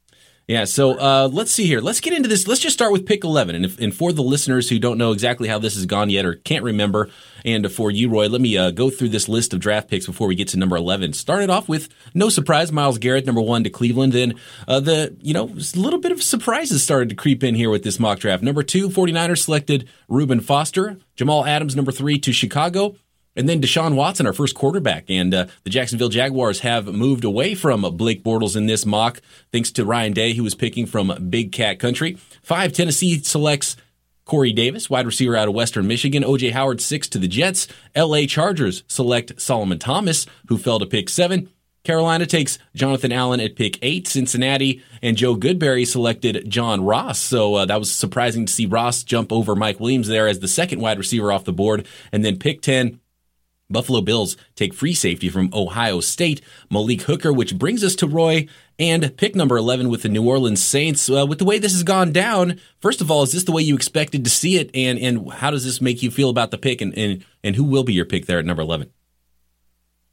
Yeah, 0.46 0.64
so 0.64 0.98
uh, 0.98 1.30
let's 1.32 1.52
see 1.52 1.64
here. 1.64 1.80
Let's 1.80 2.00
get 2.00 2.12
into 2.12 2.28
this. 2.28 2.46
Let's 2.46 2.60
just 2.60 2.74
start 2.74 2.92
with 2.92 3.06
pick 3.06 3.24
11. 3.24 3.54
And, 3.54 3.64
if, 3.64 3.78
and 3.78 3.94
for 3.94 4.12
the 4.12 4.22
listeners 4.22 4.68
who 4.68 4.78
don't 4.78 4.98
know 4.98 5.12
exactly 5.12 5.48
how 5.48 5.58
this 5.58 5.74
has 5.74 5.86
gone 5.86 6.10
yet 6.10 6.26
or 6.26 6.34
can't 6.34 6.62
remember, 6.62 7.08
and 7.46 7.72
for 7.72 7.90
you, 7.90 8.10
Roy, 8.10 8.28
let 8.28 8.42
me 8.42 8.58
uh, 8.58 8.70
go 8.70 8.90
through 8.90 9.08
this 9.08 9.26
list 9.26 9.54
of 9.54 9.60
draft 9.60 9.88
picks 9.88 10.04
before 10.04 10.28
we 10.28 10.34
get 10.34 10.48
to 10.48 10.58
number 10.58 10.76
11. 10.76 11.14
Started 11.14 11.48
off 11.48 11.66
with, 11.66 11.88
no 12.12 12.28
surprise, 12.28 12.70
Myles 12.70 12.98
Garrett, 12.98 13.24
number 13.24 13.40
one 13.40 13.64
to 13.64 13.70
Cleveland. 13.70 14.12
Then 14.12 14.34
uh, 14.68 14.80
the, 14.80 15.16
you 15.22 15.32
know, 15.32 15.48
a 15.48 15.78
little 15.78 16.00
bit 16.00 16.12
of 16.12 16.22
surprises 16.22 16.82
started 16.82 17.08
to 17.08 17.14
creep 17.14 17.42
in 17.42 17.54
here 17.54 17.70
with 17.70 17.82
this 17.82 17.98
mock 17.98 18.18
draft. 18.18 18.42
Number 18.42 18.62
two, 18.62 18.90
49ers 18.90 19.44
selected 19.44 19.88
Reuben 20.08 20.40
Foster. 20.40 20.98
Jamal 21.16 21.46
Adams, 21.46 21.74
number 21.74 21.92
three 21.92 22.18
to 22.18 22.32
Chicago. 22.32 22.96
And 23.36 23.48
then 23.48 23.60
Deshaun 23.60 23.94
Watson, 23.94 24.26
our 24.26 24.32
first 24.32 24.54
quarterback. 24.54 25.04
And 25.08 25.34
uh, 25.34 25.46
the 25.64 25.70
Jacksonville 25.70 26.08
Jaguars 26.08 26.60
have 26.60 26.86
moved 26.86 27.24
away 27.24 27.54
from 27.54 27.82
Blake 27.96 28.22
Bortles 28.22 28.56
in 28.56 28.66
this 28.66 28.86
mock, 28.86 29.20
thanks 29.52 29.70
to 29.72 29.84
Ryan 29.84 30.12
Day, 30.12 30.34
who 30.34 30.44
was 30.44 30.54
picking 30.54 30.86
from 30.86 31.28
Big 31.28 31.52
Cat 31.52 31.78
Country. 31.78 32.16
Five, 32.42 32.72
Tennessee 32.72 33.18
selects 33.22 33.76
Corey 34.24 34.52
Davis, 34.52 34.88
wide 34.88 35.06
receiver 35.06 35.36
out 35.36 35.48
of 35.48 35.54
Western 35.54 35.86
Michigan. 35.86 36.22
OJ 36.22 36.52
Howard, 36.52 36.80
six 36.80 37.08
to 37.08 37.18
the 37.18 37.28
Jets. 37.28 37.68
LA 37.96 38.24
Chargers 38.26 38.82
select 38.88 39.40
Solomon 39.40 39.78
Thomas, 39.78 40.26
who 40.48 40.56
fell 40.56 40.78
to 40.78 40.86
pick 40.86 41.08
seven. 41.08 41.50
Carolina 41.84 42.24
takes 42.24 42.58
Jonathan 42.74 43.12
Allen 43.12 43.40
at 43.40 43.56
pick 43.56 43.78
eight. 43.82 44.08
Cincinnati 44.08 44.82
and 45.02 45.18
Joe 45.18 45.36
Goodberry 45.36 45.86
selected 45.86 46.48
John 46.48 46.82
Ross. 46.82 47.18
So 47.18 47.56
uh, 47.56 47.64
that 47.66 47.78
was 47.78 47.92
surprising 47.92 48.46
to 48.46 48.52
see 48.52 48.64
Ross 48.64 49.02
jump 49.02 49.30
over 49.30 49.54
Mike 49.54 49.80
Williams 49.80 50.08
there 50.08 50.26
as 50.26 50.38
the 50.38 50.48
second 50.48 50.80
wide 50.80 50.96
receiver 50.96 51.30
off 51.30 51.44
the 51.44 51.52
board. 51.52 51.86
And 52.10 52.24
then 52.24 52.38
pick 52.38 52.62
10, 52.62 53.00
Buffalo 53.74 54.00
Bills 54.00 54.38
take 54.54 54.72
free 54.72 54.94
safety 54.94 55.28
from 55.28 55.50
Ohio 55.52 56.00
State, 56.00 56.40
Malik 56.70 57.02
Hooker, 57.02 57.30
which 57.30 57.58
brings 57.58 57.84
us 57.84 57.94
to 57.96 58.06
Roy 58.06 58.48
and 58.78 59.14
pick 59.18 59.36
number 59.36 59.58
11 59.58 59.90
with 59.90 60.02
the 60.02 60.08
New 60.08 60.26
Orleans 60.26 60.62
Saints. 60.62 61.10
Uh, 61.10 61.26
with 61.28 61.38
the 61.38 61.44
way 61.44 61.58
this 61.58 61.72
has 61.72 61.82
gone 61.82 62.12
down, 62.12 62.58
first 62.80 63.02
of 63.02 63.10
all, 63.10 63.22
is 63.22 63.32
this 63.32 63.44
the 63.44 63.52
way 63.52 63.60
you 63.60 63.74
expected 63.74 64.24
to 64.24 64.30
see 64.30 64.56
it? 64.56 64.70
And, 64.74 64.98
and 64.98 65.30
how 65.30 65.50
does 65.50 65.64
this 65.64 65.82
make 65.82 66.02
you 66.02 66.10
feel 66.10 66.30
about 66.30 66.50
the 66.50 66.58
pick? 66.58 66.80
And, 66.80 66.96
and, 66.96 67.24
and 67.42 67.54
who 67.54 67.64
will 67.64 67.84
be 67.84 67.92
your 67.92 68.06
pick 68.06 68.24
there 68.26 68.38
at 68.38 68.46
number 68.46 68.62
11? 68.62 68.90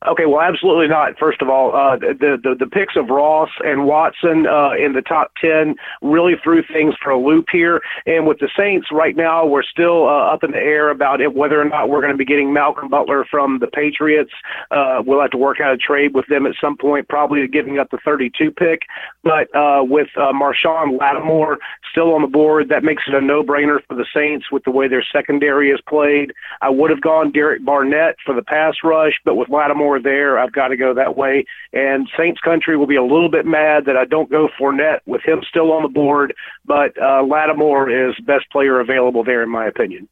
Okay, 0.08 0.26
well, 0.26 0.42
absolutely 0.42 0.88
not. 0.88 1.20
First 1.20 1.44
of 1.44 1.50
all, 1.50 1.76
uh, 1.76 1.96
the, 1.96 2.40
the 2.42 2.56
the 2.60 2.66
picks 2.66 2.96
of 2.96 3.10
Ross 3.10 3.50
and 3.64 3.86
Watson 3.86 4.48
uh, 4.48 4.72
in 4.72 4.94
the 4.94 5.04
top 5.04 5.32
ten 5.40 5.76
really 6.02 6.34
threw 6.44 6.64
things 6.64 6.96
for 7.04 7.12
a 7.12 7.20
loop 7.20 7.46
here. 7.52 7.82
And 8.08 8.26
with 8.26 8.40
the 8.40 8.50
Saints 8.58 8.88
right 8.92 9.16
now, 9.16 9.46
we're 9.46 9.62
still 9.62 10.08
uh, 10.08 10.34
up 10.34 10.44
in 10.44 10.52
the 10.52 10.58
air 10.58 10.90
about 10.90 11.22
it, 11.22 11.36
whether 11.36 11.62
or 11.62 11.66
not 11.66 11.90
we're 11.90 12.02
going 12.02 12.14
to 12.14 12.18
be 12.18 12.26
getting 12.26 12.52
Malcolm 12.52 12.90
Butler 12.90 13.26
from 13.30 13.60
the 13.60 13.68
Patriots. 13.68 14.32
Uh, 14.72 15.04
we'll 15.06 15.22
have 15.22 15.30
to 15.32 15.38
work 15.38 15.60
out 15.62 15.72
a 15.72 15.78
trade 15.78 16.16
with 16.16 16.26
them 16.28 16.48
at 16.48 16.56
some 16.60 16.78
point, 16.78 17.08
probably 17.08 17.48
giving 17.48 17.78
up 17.78 17.92
the 17.92 18.00
32 18.04 18.50
pick. 18.50 18.82
But 19.24 19.56
uh, 19.56 19.84
with 19.84 20.08
uh, 20.18 20.34
Marshon 20.34 21.00
Lattimore 21.00 21.60
still 21.92 22.16
on 22.16 22.24
the 22.24 22.28
board, 22.28 22.70
that 22.70 22.84
makes 22.84 23.04
it 23.08 23.14
a 23.14 23.22
no-brainer 23.22 23.78
for 23.88 23.96
the 23.96 24.06
Saints 24.16 24.52
with 24.52 24.64
the 24.64 24.72
way 24.72 24.88
their 24.88 25.06
secondary 25.14 25.70
is 25.70 25.80
played. 25.88 26.34
I 26.62 26.72
would 26.72 26.90
have 26.90 27.02
gone 27.02 27.32
Derek 27.32 27.64
Barnett 27.64 28.16
for 28.26 28.34
the 28.34 28.42
pass 28.42 28.78
rush, 28.84 29.14
but 29.24 29.36
with 29.36 29.50
Lattimore 29.50 29.91
there, 30.00 30.38
I've 30.38 30.52
got 30.52 30.68
to 30.68 30.78
go 30.78 30.94
that 30.94 31.18
way. 31.18 31.46
And 31.74 32.08
Saints 32.16 32.40
country 32.42 32.78
will 32.78 32.88
be 32.88 32.96
a 32.96 33.04
little 33.04 33.30
bit 33.30 33.46
mad 33.46 33.86
that 33.86 33.98
I 33.98 34.06
don't 34.06 34.30
go 34.30 34.48
Fournette 34.60 35.00
with 35.08 35.24
him 35.24 35.42
still 35.50 35.72
on 35.72 35.82
the 35.82 35.90
board, 35.90 36.36
but 36.66 36.96
uh, 37.02 37.24
Lattimore 37.24 37.90
is 37.90 38.16
best 38.26 38.50
player 38.52 38.80
available 38.80 39.24
there, 39.24 39.42
in 39.42 39.50
my 39.50 39.66
opinion. 39.66 40.08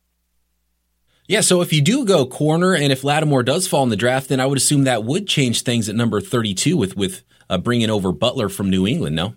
Yeah, 1.28 1.42
so 1.42 1.62
if 1.62 1.72
you 1.72 1.82
do 1.82 2.06
go 2.06 2.26
corner, 2.26 2.74
and 2.74 2.92
if 2.92 3.04
Lattimore 3.04 3.44
does 3.44 3.68
fall 3.68 3.84
in 3.84 3.90
the 3.90 3.96
draft, 3.96 4.30
then 4.30 4.40
I 4.40 4.48
would 4.48 4.58
assume 4.58 4.86
that 4.86 5.04
would 5.04 5.28
change 5.28 5.62
things 5.62 5.88
at 5.88 5.94
number 5.94 6.20
thirty-two 6.22 6.76
with 6.76 6.98
with 6.98 7.24
uh, 7.52 7.60
bringing 7.60 7.92
over 7.92 8.12
Butler 8.12 8.50
from 8.50 8.72
New 8.72 8.88
England. 8.88 9.16
No. 9.16 9.36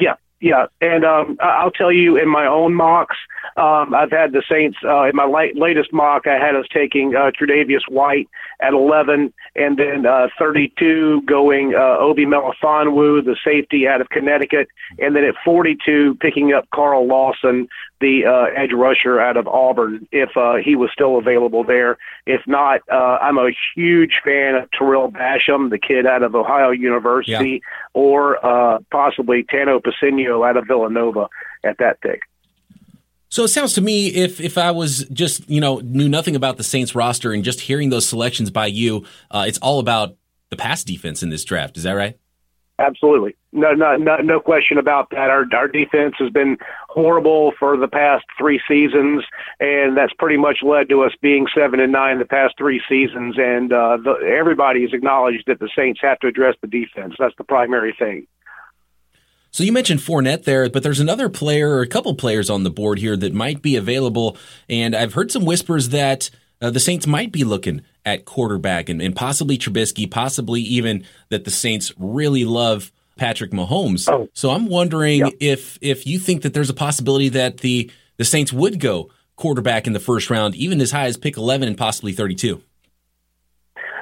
Yeah, 0.00 0.14
yeah, 0.40 0.66
and 0.80 1.04
um, 1.04 1.36
I'll 1.40 1.72
tell 1.72 1.90
you 1.90 2.16
in 2.16 2.28
my 2.28 2.46
own 2.46 2.74
mocks, 2.74 3.16
Um, 3.56 3.94
I've 3.94 4.10
had 4.10 4.32
the 4.32 4.42
Saints 4.48 4.78
uh, 4.84 5.04
in 5.04 5.16
my 5.16 5.24
late, 5.24 5.56
latest 5.56 5.92
mock. 5.92 6.26
I 6.26 6.38
had 6.38 6.54
us 6.54 6.66
taking 6.72 7.14
uh, 7.14 7.30
Tre'Davious 7.30 7.88
White 7.88 8.28
at 8.60 8.72
11, 8.72 9.32
and 9.56 9.78
then 9.78 10.06
uh, 10.06 10.28
32 10.38 11.22
going 11.22 11.74
uh, 11.74 11.98
Obi 11.98 12.26
Melifonwu, 12.26 13.24
the 13.24 13.36
safety 13.44 13.86
out 13.86 14.00
of 14.00 14.08
Connecticut, 14.10 14.68
and 14.98 15.14
then 15.14 15.24
at 15.24 15.34
42 15.44 16.16
picking 16.20 16.52
up 16.52 16.68
Carl 16.74 17.06
Lawson, 17.06 17.68
the 18.00 18.26
uh, 18.26 18.60
edge 18.60 18.72
rusher 18.72 19.20
out 19.20 19.36
of 19.36 19.46
Auburn, 19.48 20.06
if 20.12 20.36
uh, 20.36 20.56
he 20.56 20.76
was 20.76 20.90
still 20.92 21.18
available 21.18 21.64
there. 21.64 21.98
If 22.26 22.42
not, 22.46 22.80
uh, 22.90 23.18
I'm 23.20 23.38
a 23.38 23.50
huge 23.74 24.20
fan 24.24 24.54
of 24.54 24.70
Tarell 24.70 25.10
Basham, 25.10 25.70
the 25.70 25.78
kid 25.78 26.06
out 26.06 26.22
of 26.22 26.34
Ohio 26.34 26.70
University, 26.70 27.50
yeah. 27.50 27.58
or 27.94 28.44
uh, 28.44 28.78
possibly 28.90 29.44
Tanoh 29.44 29.80
Kpassagnon 29.82 30.48
out 30.48 30.56
of 30.56 30.66
Villanova 30.66 31.28
at 31.64 31.78
that 31.78 32.00
pick. 32.00 32.22
So 33.30 33.44
it 33.44 33.48
sounds 33.48 33.74
to 33.74 33.80
me 33.80 34.08
if 34.08 34.40
if 34.40 34.56
I 34.56 34.70
was 34.70 35.04
just 35.12 35.48
you 35.48 35.60
know 35.60 35.78
knew 35.78 36.08
nothing 36.08 36.36
about 36.36 36.56
the 36.56 36.64
Saints 36.64 36.94
roster 36.94 37.32
and 37.32 37.44
just 37.44 37.60
hearing 37.60 37.90
those 37.90 38.06
selections 38.06 38.50
by 38.50 38.66
you, 38.66 39.04
uh, 39.30 39.44
it's 39.46 39.58
all 39.58 39.80
about 39.80 40.16
the 40.50 40.56
pass 40.56 40.82
defense 40.82 41.22
in 41.22 41.30
this 41.30 41.44
draft. 41.44 41.76
Is 41.76 41.82
that 41.82 41.92
right? 41.92 42.18
Absolutely, 42.80 43.34
no, 43.52 43.72
no, 43.72 43.96
no, 43.96 44.18
no 44.18 44.40
question 44.40 44.78
about 44.78 45.10
that. 45.10 45.30
Our 45.30 45.44
our 45.52 45.68
defense 45.68 46.14
has 46.20 46.30
been 46.30 46.56
horrible 46.88 47.52
for 47.58 47.76
the 47.76 47.88
past 47.88 48.24
three 48.38 48.60
seasons, 48.68 49.24
and 49.58 49.96
that's 49.96 50.12
pretty 50.18 50.36
much 50.36 50.58
led 50.62 50.88
to 50.90 51.02
us 51.02 51.12
being 51.20 51.46
seven 51.54 51.80
and 51.80 51.92
nine 51.92 52.20
the 52.20 52.24
past 52.24 52.54
three 52.56 52.80
seasons. 52.88 53.36
And 53.36 53.72
uh, 53.72 53.98
the, 54.02 54.14
everybody 54.38 54.82
has 54.82 54.92
acknowledged 54.92 55.44
that 55.48 55.58
the 55.58 55.68
Saints 55.76 56.00
have 56.02 56.20
to 56.20 56.28
address 56.28 56.54
the 56.60 56.68
defense. 56.68 57.14
That's 57.18 57.34
the 57.36 57.44
primary 57.44 57.94
thing. 57.98 58.26
So 59.50 59.64
you 59.64 59.72
mentioned 59.72 60.00
Fournette 60.00 60.44
there, 60.44 60.68
but 60.68 60.82
there's 60.82 61.00
another 61.00 61.28
player 61.28 61.70
or 61.70 61.80
a 61.80 61.86
couple 61.86 62.14
players 62.14 62.50
on 62.50 62.64
the 62.64 62.70
board 62.70 62.98
here 62.98 63.16
that 63.16 63.32
might 63.32 63.62
be 63.62 63.76
available, 63.76 64.36
and 64.68 64.94
I've 64.94 65.14
heard 65.14 65.30
some 65.30 65.44
whispers 65.44 65.88
that 65.90 66.30
uh, 66.60 66.70
the 66.70 66.80
Saints 66.80 67.06
might 67.06 67.32
be 67.32 67.44
looking 67.44 67.82
at 68.04 68.24
quarterback 68.24 68.88
and, 68.88 69.00
and 69.00 69.14
possibly 69.14 69.58
Trubisky, 69.58 70.10
possibly 70.10 70.60
even 70.62 71.04
that 71.30 71.44
the 71.44 71.50
Saints 71.50 71.92
really 71.98 72.44
love 72.44 72.92
Patrick 73.16 73.50
Mahomes. 73.50 74.10
Oh. 74.10 74.28
So 74.32 74.50
I'm 74.50 74.66
wondering 74.66 75.32
if 75.40 75.78
if 75.80 76.06
you 76.06 76.18
think 76.18 76.42
that 76.42 76.54
there's 76.54 76.70
a 76.70 76.74
possibility 76.74 77.28
that 77.30 77.58
the 77.58 77.90
the 78.16 78.24
Saints 78.24 78.52
would 78.52 78.80
go 78.80 79.10
quarterback 79.36 79.86
in 79.86 79.92
the 79.92 80.00
first 80.00 80.30
round, 80.30 80.54
even 80.56 80.80
as 80.80 80.90
high 80.90 81.06
as 81.06 81.16
pick 81.16 81.36
11 81.36 81.68
and 81.68 81.78
possibly 81.78 82.12
32. 82.12 82.62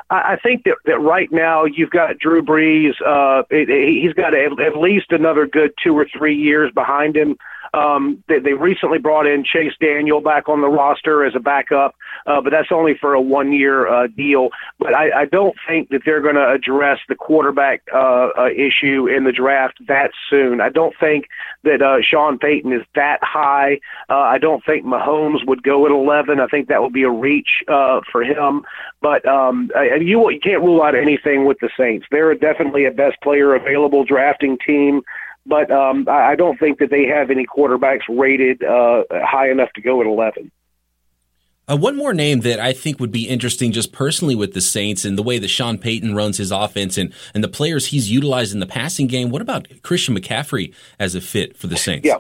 I 0.09 0.37
think 0.41 0.65
that, 0.65 0.77
that 0.85 1.01
right 1.01 1.31
now 1.33 1.65
you've 1.65 1.91
got 1.91 2.19
Drew 2.19 2.41
Brees. 2.41 2.95
Uh, 3.05 3.43
he's 3.51 4.13
got 4.13 4.35
at 4.35 4.77
least 4.77 5.11
another 5.11 5.47
good 5.47 5.73
two 5.83 5.99
or 5.99 6.07
three 6.17 6.37
years 6.37 6.71
behind 6.73 7.17
him. 7.17 7.37
Um, 7.75 8.23
they, 8.29 8.39
they 8.39 8.53
recently 8.53 8.99
brought 8.99 9.27
in 9.27 9.45
Chase 9.45 9.73
Daniel 9.81 10.21
back 10.21 10.49
on 10.49 10.61
the 10.61 10.69
roster 10.69 11.25
as 11.25 11.35
a 11.35 11.41
backup, 11.41 11.95
uh, 12.27 12.41
but 12.41 12.51
that's 12.51 12.73
only 12.73 12.95
for 13.01 13.15
a 13.15 13.21
one 13.21 13.53
year 13.53 13.89
uh, 13.89 14.07
deal. 14.09 14.51
But 14.79 14.95
I, 14.95 15.23
I 15.23 15.25
don't 15.27 15.57
think 15.67 15.91
that 15.91 16.03
they're 16.05 16.21
going 16.21 16.35
to 16.37 16.51
address 16.51 16.99
the 17.09 17.15
quarterback 17.15 17.83
uh, 17.93 18.29
uh, 18.39 18.49
issue 18.51 19.07
in 19.07 19.25
the 19.25 19.33
draft 19.33 19.79
that 19.89 20.11
soon. 20.31 20.61
I 20.61 20.69
don't 20.69 20.95
think 20.99 21.27
that 21.65 21.83
uh, 21.83 21.99
Sean 22.03 22.39
Payton 22.39 22.73
is 22.73 22.83
that 22.95 23.19
high. 23.23 23.81
Uh, 24.09 24.19
I 24.19 24.39
don't 24.39 24.65
think 24.65 24.85
Mahomes 24.85 25.47
would 25.47 25.63
go 25.63 25.87
at 25.87 25.93
11. 25.93 26.41
I 26.41 26.47
think 26.47 26.69
that 26.69 26.83
would 26.83 26.93
be 26.93 27.03
a 27.03 27.11
reach 27.11 27.63
uh, 27.69 28.01
for 28.11 28.23
him. 28.23 28.65
But 29.01 29.27
um, 29.27 29.71
you, 30.01 30.31
you 30.31 30.41
can't 30.41 30.63
rule 30.63 30.83
out 30.83 30.95
anything 30.95 31.45
with 31.45 31.59
the 31.61 31.71
Saints. 31.77 32.07
They're 32.11 32.35
definitely 32.35 32.87
a 32.87 32.91
best 32.91 33.21
player 33.23 33.55
available 33.55 34.05
drafting 34.05 34.59
team 34.65 35.03
but 35.47 35.71
um, 35.71 36.07
I 36.09 36.35
don't 36.35 36.59
think 36.59 36.79
that 36.79 36.91
they 36.91 37.07
have 37.07 37.31
any 37.31 37.47
quarterbacks 37.47 38.03
rated 38.09 38.63
uh, 38.63 39.05
high 39.11 39.51
enough 39.51 39.73
to 39.75 39.81
go 39.81 40.01
at 40.01 40.07
11. 40.07 40.51
Uh, 41.69 41.77
one 41.77 41.97
more 41.97 42.15
name 42.15 42.41
that 42.41 42.61
I 42.61 42.73
think 42.73 43.01
would 43.01 43.11
be 43.11 43.29
interesting 43.29 43.73
just 43.73 43.93
personally 43.93 44.37
with 44.37 44.55
the 44.55 44.61
Saints 44.61 45.05
and 45.05 45.19
the 45.19 45.23
way 45.23 45.39
that 45.39 45.49
Sean 45.49 45.79
Payton 45.79 46.15
runs 46.15 46.37
his 46.37 46.53
offense 46.53 46.97
and, 46.97 47.13
and 47.35 47.43
the 47.43 47.49
players 47.49 47.87
he's 47.87 48.11
utilized 48.11 48.55
in 48.55 48.61
the 48.61 48.67
passing 48.67 49.09
game. 49.09 49.31
What 49.31 49.43
about 49.43 49.67
Christian 49.83 50.17
McCaffrey 50.17 50.73
as 51.01 51.17
a 51.17 51.21
fit 51.21 51.57
for 51.57 51.67
the 51.67 51.77
Saints? 51.77 52.07
Yeah. 52.07 52.19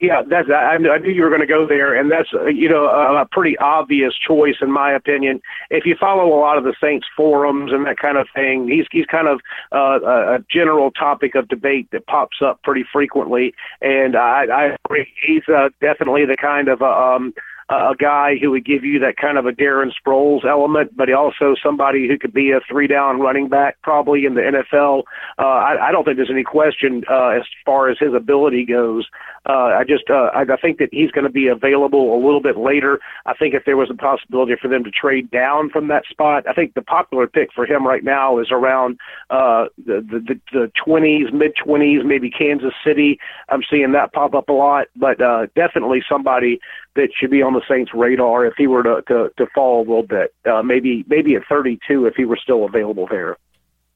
Yeah, 0.00 0.22
that's 0.28 0.48
I, 0.50 0.74
I 0.74 0.98
knew 0.98 1.10
you 1.10 1.22
were 1.22 1.28
going 1.28 1.40
to 1.40 1.46
go 1.46 1.66
there, 1.66 1.94
and 1.94 2.10
that's 2.10 2.28
uh, 2.34 2.46
you 2.46 2.68
know 2.68 2.86
a, 2.86 3.22
a 3.22 3.26
pretty 3.30 3.56
obvious 3.58 4.12
choice 4.26 4.56
in 4.60 4.70
my 4.70 4.92
opinion. 4.92 5.40
If 5.70 5.86
you 5.86 5.94
follow 5.98 6.26
a 6.26 6.40
lot 6.40 6.58
of 6.58 6.64
the 6.64 6.74
Saints 6.82 7.06
forums 7.16 7.72
and 7.72 7.86
that 7.86 7.98
kind 7.98 8.18
of 8.18 8.26
thing, 8.34 8.68
he's 8.68 8.86
he's 8.90 9.06
kind 9.06 9.28
of 9.28 9.40
uh, 9.72 10.00
a 10.04 10.38
general 10.50 10.90
topic 10.90 11.36
of 11.36 11.46
debate 11.48 11.88
that 11.92 12.06
pops 12.06 12.38
up 12.44 12.60
pretty 12.64 12.84
frequently, 12.92 13.54
and 13.80 14.16
I, 14.16 14.46
I 14.46 14.76
agree. 14.84 15.06
He's 15.24 15.48
uh, 15.48 15.68
definitely 15.80 16.26
the 16.26 16.36
kind 16.36 16.68
of 16.68 16.82
uh, 16.82 16.86
um, 16.86 17.32
a 17.70 17.94
guy 17.98 18.36
who 18.40 18.50
would 18.50 18.64
give 18.64 18.84
you 18.84 18.98
that 19.00 19.16
kind 19.16 19.38
of 19.38 19.46
a 19.46 19.52
Darren 19.52 19.90
Sproles 19.92 20.44
element, 20.44 20.96
but 20.96 21.10
also 21.12 21.54
somebody 21.62 22.06
who 22.06 22.18
could 22.18 22.32
be 22.32 22.50
a 22.50 22.60
three 22.68 22.86
down 22.86 23.20
running 23.20 23.48
back 23.48 23.80
probably 23.82 24.26
in 24.26 24.34
the 24.34 24.42
NFL. 24.42 25.04
Uh, 25.38 25.42
I, 25.42 25.88
I 25.88 25.92
don't 25.92 26.04
think 26.04 26.16
there's 26.16 26.30
any 26.30 26.44
question 26.44 27.04
uh, 27.10 27.28
as 27.28 27.42
far 27.64 27.88
as 27.88 27.98
his 27.98 28.12
ability 28.14 28.64
goes. 28.66 29.06
Uh, 29.46 29.76
I 29.78 29.84
just 29.86 30.08
uh, 30.08 30.30
I, 30.34 30.42
I 30.42 30.56
think 30.56 30.78
that 30.78 30.88
he's 30.92 31.10
going 31.10 31.24
to 31.24 31.30
be 31.30 31.48
available 31.48 32.14
a 32.14 32.20
little 32.22 32.40
bit 32.40 32.56
later. 32.56 33.00
I 33.26 33.34
think 33.34 33.54
if 33.54 33.64
there 33.66 33.76
was 33.76 33.90
a 33.90 33.94
possibility 33.94 34.54
for 34.60 34.68
them 34.68 34.84
to 34.84 34.90
trade 34.90 35.30
down 35.30 35.68
from 35.68 35.88
that 35.88 36.06
spot, 36.06 36.48
I 36.48 36.54
think 36.54 36.74
the 36.74 36.82
popular 36.82 37.26
pick 37.26 37.52
for 37.52 37.66
him 37.66 37.86
right 37.86 38.02
now 38.02 38.38
is 38.38 38.48
around 38.50 38.98
uh, 39.30 39.66
the 39.84 40.00
the 40.00 40.40
the 40.52 40.72
twenties, 40.82 41.28
mid 41.32 41.54
twenties, 41.56 42.02
maybe 42.04 42.30
Kansas 42.30 42.72
City. 42.84 43.18
I'm 43.50 43.62
seeing 43.68 43.92
that 43.92 44.12
pop 44.12 44.34
up 44.34 44.48
a 44.48 44.52
lot, 44.52 44.86
but 44.96 45.20
uh, 45.20 45.46
definitely 45.54 46.02
somebody 46.08 46.58
that 46.96 47.08
should 47.18 47.30
be 47.30 47.42
on 47.42 47.54
the 47.54 47.62
Saints' 47.68 47.92
radar 47.94 48.46
if 48.46 48.54
he 48.56 48.66
were 48.66 48.82
to 48.82 49.02
to, 49.08 49.30
to 49.36 49.46
fall 49.54 49.78
a 49.78 49.86
little 49.86 50.06
bit. 50.06 50.34
Uh, 50.44 50.62
maybe 50.62 51.04
maybe 51.08 51.34
at 51.34 51.42
32 51.48 52.06
if 52.06 52.14
he 52.14 52.24
were 52.24 52.38
still 52.42 52.64
available 52.64 53.06
there. 53.10 53.36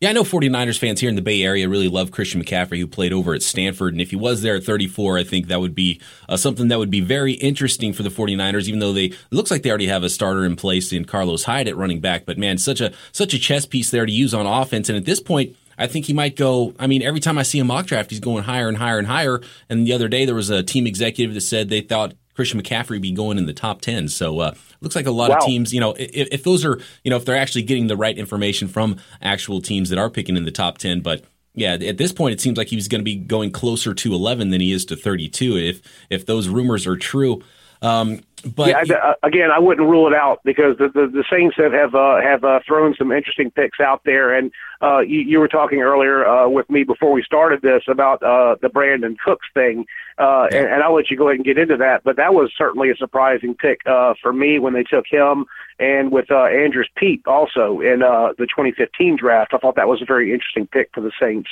Yeah, 0.00 0.10
I 0.10 0.12
know 0.12 0.22
49ers 0.22 0.78
fans 0.78 1.00
here 1.00 1.08
in 1.08 1.16
the 1.16 1.22
Bay 1.22 1.42
Area 1.42 1.68
really 1.68 1.88
love 1.88 2.12
Christian 2.12 2.40
McCaffrey, 2.40 2.78
who 2.78 2.86
played 2.86 3.12
over 3.12 3.34
at 3.34 3.42
Stanford. 3.42 3.94
And 3.94 4.00
if 4.00 4.10
he 4.10 4.16
was 4.16 4.42
there 4.42 4.54
at 4.54 4.62
34, 4.62 5.18
I 5.18 5.24
think 5.24 5.48
that 5.48 5.58
would 5.58 5.74
be 5.74 6.00
uh, 6.28 6.36
something 6.36 6.68
that 6.68 6.78
would 6.78 6.90
be 6.90 7.00
very 7.00 7.32
interesting 7.32 7.92
for 7.92 8.04
the 8.04 8.08
49ers, 8.08 8.68
even 8.68 8.78
though 8.78 8.92
they 8.92 9.12
looks 9.32 9.50
like 9.50 9.64
they 9.64 9.70
already 9.70 9.88
have 9.88 10.04
a 10.04 10.08
starter 10.08 10.44
in 10.44 10.54
place 10.54 10.92
in 10.92 11.04
Carlos 11.04 11.42
Hyde 11.42 11.66
at 11.66 11.76
running 11.76 11.98
back. 11.98 12.26
But 12.26 12.38
man, 12.38 12.58
such 12.58 12.80
a 12.80 12.92
such 13.10 13.34
a 13.34 13.40
chess 13.40 13.66
piece 13.66 13.90
there 13.90 14.06
to 14.06 14.12
use 14.12 14.34
on 14.34 14.46
offense. 14.46 14.88
And 14.88 14.96
at 14.96 15.04
this 15.04 15.18
point, 15.18 15.56
I 15.76 15.88
think 15.88 16.06
he 16.06 16.12
might 16.12 16.36
go. 16.36 16.74
I 16.78 16.86
mean, 16.86 17.02
every 17.02 17.18
time 17.18 17.36
I 17.36 17.42
see 17.42 17.58
a 17.58 17.64
mock 17.64 17.86
draft, 17.86 18.10
he's 18.10 18.20
going 18.20 18.44
higher 18.44 18.68
and 18.68 18.76
higher 18.76 18.98
and 18.98 19.06
higher. 19.08 19.40
And 19.68 19.84
the 19.84 19.94
other 19.94 20.06
day, 20.06 20.24
there 20.24 20.34
was 20.36 20.50
a 20.50 20.62
team 20.62 20.86
executive 20.86 21.34
that 21.34 21.40
said 21.40 21.70
they 21.70 21.80
thought 21.80 22.14
Christian 22.38 22.62
McCaffrey 22.62 23.00
be 23.00 23.10
going 23.10 23.36
in 23.36 23.46
the 23.46 23.52
top 23.52 23.80
10. 23.80 24.06
So 24.06 24.38
uh, 24.38 24.54
looks 24.80 24.94
like 24.94 25.06
a 25.06 25.10
lot 25.10 25.30
wow. 25.30 25.38
of 25.38 25.44
teams, 25.44 25.74
you 25.74 25.80
know, 25.80 25.94
if, 25.98 26.28
if, 26.30 26.44
those 26.44 26.64
are, 26.64 26.80
you 27.02 27.10
know, 27.10 27.16
if 27.16 27.24
they're 27.24 27.36
actually 27.36 27.62
getting 27.62 27.88
the 27.88 27.96
right 27.96 28.16
information 28.16 28.68
from 28.68 28.98
actual 29.20 29.60
teams 29.60 29.90
that 29.90 29.98
are 29.98 30.08
picking 30.08 30.36
in 30.36 30.44
the 30.44 30.52
top 30.52 30.78
10. 30.78 31.00
But 31.00 31.24
yeah, 31.54 31.72
at 31.72 31.98
this 31.98 32.12
point, 32.12 32.34
it 32.34 32.40
seems 32.40 32.56
like 32.56 32.68
he's 32.68 32.86
going 32.86 33.00
to 33.00 33.04
be 33.04 33.16
going 33.16 33.50
closer 33.50 33.92
to 33.92 34.14
11 34.14 34.50
than 34.50 34.60
he 34.60 34.70
is 34.70 34.84
to 34.84 34.94
32. 34.94 35.56
If 35.56 35.82
if 36.10 36.26
those 36.26 36.46
rumors 36.48 36.86
are 36.86 36.96
true. 36.96 37.42
Um, 37.82 38.20
but 38.44 38.68
yeah, 38.68 38.96
I, 38.96 39.10
uh, 39.10 39.14
again, 39.22 39.50
I 39.50 39.58
wouldn't 39.58 39.88
rule 39.88 40.06
it 40.06 40.14
out 40.14 40.40
because 40.44 40.76
the 40.78 40.88
the, 40.88 41.06
the 41.08 41.24
Saints 41.30 41.56
have 41.56 41.72
have 41.72 41.94
uh, 41.94 42.20
have 42.20 42.44
uh, 42.44 42.60
thrown 42.66 42.94
some 42.96 43.10
interesting 43.10 43.50
picks 43.50 43.80
out 43.80 44.02
there, 44.04 44.34
and 44.34 44.52
uh, 44.80 45.00
you, 45.00 45.20
you 45.20 45.40
were 45.40 45.48
talking 45.48 45.80
earlier 45.80 46.26
uh, 46.26 46.48
with 46.48 46.68
me 46.70 46.84
before 46.84 47.12
we 47.12 47.22
started 47.22 47.62
this 47.62 47.82
about 47.88 48.22
uh, 48.22 48.56
the 48.62 48.68
Brandin 48.68 49.16
Cooks 49.18 49.46
thing, 49.54 49.86
uh, 50.18 50.46
and, 50.52 50.66
and 50.66 50.82
I'll 50.82 50.94
let 50.94 51.10
you 51.10 51.16
go 51.16 51.28
ahead 51.28 51.36
and 51.36 51.44
get 51.44 51.58
into 51.58 51.76
that. 51.78 52.04
But 52.04 52.16
that 52.16 52.32
was 52.32 52.52
certainly 52.56 52.90
a 52.90 52.96
surprising 52.96 53.54
pick 53.54 53.80
uh, 53.86 54.14
for 54.22 54.32
me 54.32 54.58
when 54.58 54.72
they 54.72 54.84
took 54.84 55.06
him, 55.08 55.46
and 55.80 56.12
with 56.12 56.30
uh, 56.30 56.44
Andrus 56.44 56.88
Peat 56.96 57.22
also 57.26 57.80
in 57.80 58.02
uh, 58.02 58.34
the 58.38 58.46
2015 58.46 59.16
draft. 59.16 59.52
I 59.52 59.58
thought 59.58 59.76
that 59.76 59.88
was 59.88 60.00
a 60.00 60.06
very 60.06 60.32
interesting 60.32 60.66
pick 60.68 60.90
for 60.94 61.00
the 61.00 61.12
Saints. 61.20 61.50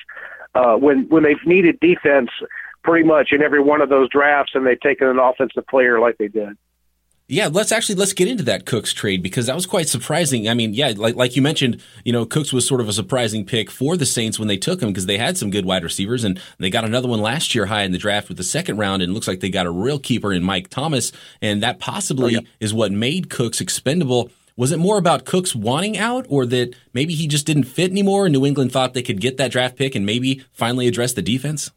Uh, 0.55 0.77
when 0.77 1.07
when 1.09 1.23
they've 1.23 1.45
needed 1.45 1.79
defense 1.81 2.31
pretty 2.87 3.07
much 3.07 3.33
in 3.33 3.43
every 3.43 3.61
one 3.61 3.83
of 3.83 3.89
those 3.89 4.09
drafts, 4.09 4.53
and 4.55 4.67
they've 4.67 4.81
taken 4.81 5.09
an 5.09 5.19
offensive 5.19 5.67
player 5.67 6.01
like 6.01 6.17
they 6.19 6.29
did. 6.29 6.57
Yeah, 7.29 7.49
let's 7.51 7.73
actually 7.73 7.97
let's 7.97 8.13
get 8.13 8.29
into 8.29 8.45
that 8.45 8.67
Cooks 8.67 8.93
trade 8.93 9.21
because 9.21 9.47
that 9.47 9.57
was 9.57 9.67
quite 9.67 9.89
surprising. 9.89 10.49
I 10.49 10.55
mean, 10.55 10.75
yeah, 10.75 10.93
like 10.97 11.17
like 11.17 11.35
you 11.35 11.43
mentioned, 11.43 11.83
you 12.05 12.13
know, 12.13 12.25
Cooks 12.25 12.53
was 12.53 12.65
sort 12.65 12.81
of 12.81 12.89
a 12.89 12.93
surprising 12.93 13.45
pick 13.45 13.69
for 13.69 13.97
the 13.97 14.07
Saints 14.07 14.39
when 14.39 14.47
they 14.47 14.57
took 14.57 14.81
him 14.81 14.91
because 14.91 15.07
they 15.07 15.19
had 15.19 15.37
some 15.37 15.51
good 15.51 15.65
wide 15.65 15.83
receivers 15.83 16.23
and 16.23 16.41
they 16.61 16.71
got 16.71 16.85
another 16.85 17.09
one 17.09 17.21
last 17.21 17.53
year 17.53 17.67
high 17.67 17.83
in 17.83 17.91
the 17.91 17.99
draft 17.99 18.29
with 18.29 18.37
the 18.37 18.45
second 18.45 18.79
round 18.79 19.03
and 19.03 19.13
looks 19.13 19.27
like 19.27 19.41
they 19.41 19.51
got 19.51 19.67
a 19.67 19.73
real 19.73 19.99
keeper 19.99 20.33
in 20.33 20.45
Mike 20.45 20.69
Thomas 20.69 21.11
and 21.43 21.65
that 21.65 21.81
possibly 21.81 22.37
oh, 22.37 22.41
yeah. 22.41 22.49
is 22.61 22.73
what 22.73 22.93
made 22.93 23.29
Cooks 23.29 23.61
expendable. 23.61 24.31
Was 24.57 24.71
it 24.71 24.79
more 24.79 24.97
about 24.97 25.25
Cooks 25.25 25.53
wanting 25.53 25.99
out 25.99 26.27
or 26.29 26.47
that 26.47 26.77
maybe 26.95 27.15
he 27.15 27.27
just 27.27 27.45
didn't 27.45 27.65
fit 27.65 27.91
anymore 27.91 28.27
and 28.27 28.35
New 28.35 28.47
England 28.47 28.71
thought 28.71 28.95
they 28.95 29.03
could 29.03 29.21
get 29.21 29.37
that 29.39 29.51
draft 29.51 29.75
pick 29.77 29.97
and 29.97 30.07
maybe 30.07 30.45
finally 30.53 30.87
address 30.87 31.13
the 31.13 31.23
defense? 31.23 31.73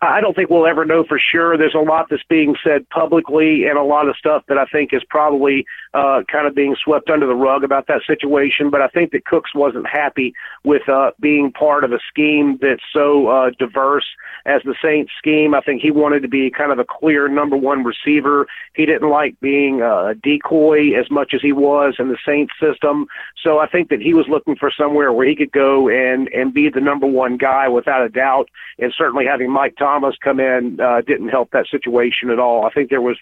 I 0.00 0.20
don't 0.20 0.34
think 0.34 0.50
we'll 0.50 0.66
ever 0.66 0.84
know 0.84 1.04
for 1.04 1.18
sure. 1.18 1.56
There's 1.56 1.74
a 1.74 1.78
lot 1.78 2.06
that's 2.10 2.22
being 2.28 2.56
said 2.62 2.88
publicly, 2.90 3.66
and 3.66 3.78
a 3.78 3.82
lot 3.82 4.08
of 4.08 4.16
stuff 4.16 4.44
that 4.48 4.58
I 4.58 4.64
think 4.66 4.92
is 4.92 5.02
probably 5.08 5.66
uh, 5.92 6.22
kind 6.30 6.46
of 6.46 6.54
being 6.54 6.76
swept 6.82 7.10
under 7.10 7.26
the 7.26 7.34
rug 7.34 7.64
about 7.64 7.86
that 7.86 8.02
situation. 8.06 8.70
But 8.70 8.82
I 8.82 8.88
think 8.88 9.12
that 9.12 9.24
Cooks 9.24 9.54
wasn't 9.54 9.86
happy 9.86 10.34
with 10.64 10.88
uh, 10.88 11.12
being 11.20 11.52
part 11.52 11.84
of 11.84 11.92
a 11.92 11.98
scheme 12.08 12.58
that's 12.60 12.82
so 12.92 13.28
uh, 13.28 13.50
diverse 13.58 14.06
as 14.46 14.62
the 14.64 14.74
Saints 14.82 15.12
scheme. 15.16 15.54
I 15.54 15.60
think 15.60 15.80
he 15.80 15.90
wanted 15.90 16.20
to 16.22 16.28
be 16.28 16.50
kind 16.50 16.72
of 16.72 16.78
a 16.78 16.84
clear 16.84 17.28
number 17.28 17.56
one 17.56 17.84
receiver. 17.84 18.46
He 18.74 18.86
didn't 18.86 19.08
like 19.08 19.38
being 19.40 19.80
a 19.80 20.14
decoy 20.14 20.98
as 20.98 21.10
much 21.10 21.32
as 21.34 21.40
he 21.40 21.52
was 21.52 21.94
in 21.98 22.08
the 22.08 22.18
Saints 22.26 22.52
system. 22.60 23.06
So 23.42 23.58
I 23.58 23.66
think 23.66 23.88
that 23.90 24.00
he 24.00 24.14
was 24.14 24.26
looking 24.28 24.56
for 24.56 24.70
somewhere 24.70 25.12
where 25.12 25.26
he 25.26 25.36
could 25.36 25.52
go 25.52 25.88
and 25.88 26.28
and 26.28 26.52
be 26.52 26.68
the 26.68 26.80
number 26.80 27.06
one 27.06 27.36
guy 27.36 27.68
without 27.68 28.04
a 28.04 28.08
doubt. 28.08 28.48
And 28.78 28.92
certainly 28.96 29.24
having 29.24 29.50
Mike 29.50 29.76
Thomas 29.84 30.16
come 30.22 30.40
in 30.40 30.80
uh, 30.80 31.02
didn't 31.06 31.28
help 31.28 31.50
that 31.50 31.66
situation 31.70 32.30
at 32.30 32.38
all. 32.38 32.64
I 32.64 32.70
think 32.70 32.88
there 32.88 33.02
was 33.02 33.18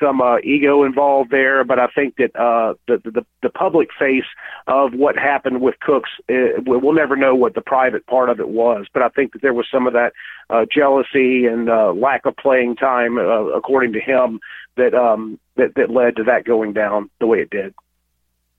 some 0.00 0.20
uh, 0.20 0.38
ego 0.38 0.84
involved 0.84 1.30
there, 1.30 1.64
but 1.64 1.80
I 1.80 1.88
think 1.88 2.14
that 2.18 2.30
uh, 2.36 2.74
the, 2.86 2.98
the 3.04 3.26
the 3.42 3.50
public 3.50 3.88
face 3.98 4.30
of 4.68 4.92
what 4.94 5.16
happened 5.16 5.60
with 5.60 5.74
Cooks, 5.80 6.10
uh, 6.30 6.62
we'll 6.64 6.94
never 6.94 7.16
know 7.16 7.34
what 7.34 7.54
the 7.54 7.60
private 7.60 8.06
part 8.06 8.30
of 8.30 8.38
it 8.38 8.48
was. 8.48 8.86
But 8.94 9.02
I 9.02 9.08
think 9.08 9.32
that 9.32 9.42
there 9.42 9.54
was 9.54 9.66
some 9.72 9.88
of 9.88 9.92
that 9.94 10.12
uh, 10.50 10.66
jealousy 10.72 11.46
and 11.46 11.68
uh, 11.68 11.92
lack 11.92 12.26
of 12.26 12.36
playing 12.36 12.76
time, 12.76 13.18
uh, 13.18 13.46
according 13.58 13.92
to 13.94 14.00
him, 14.00 14.38
that 14.76 14.94
um, 14.94 15.40
that 15.56 15.74
that 15.74 15.90
led 15.90 16.14
to 16.16 16.24
that 16.24 16.44
going 16.44 16.72
down 16.74 17.10
the 17.18 17.26
way 17.26 17.38
it 17.38 17.50
did. 17.50 17.74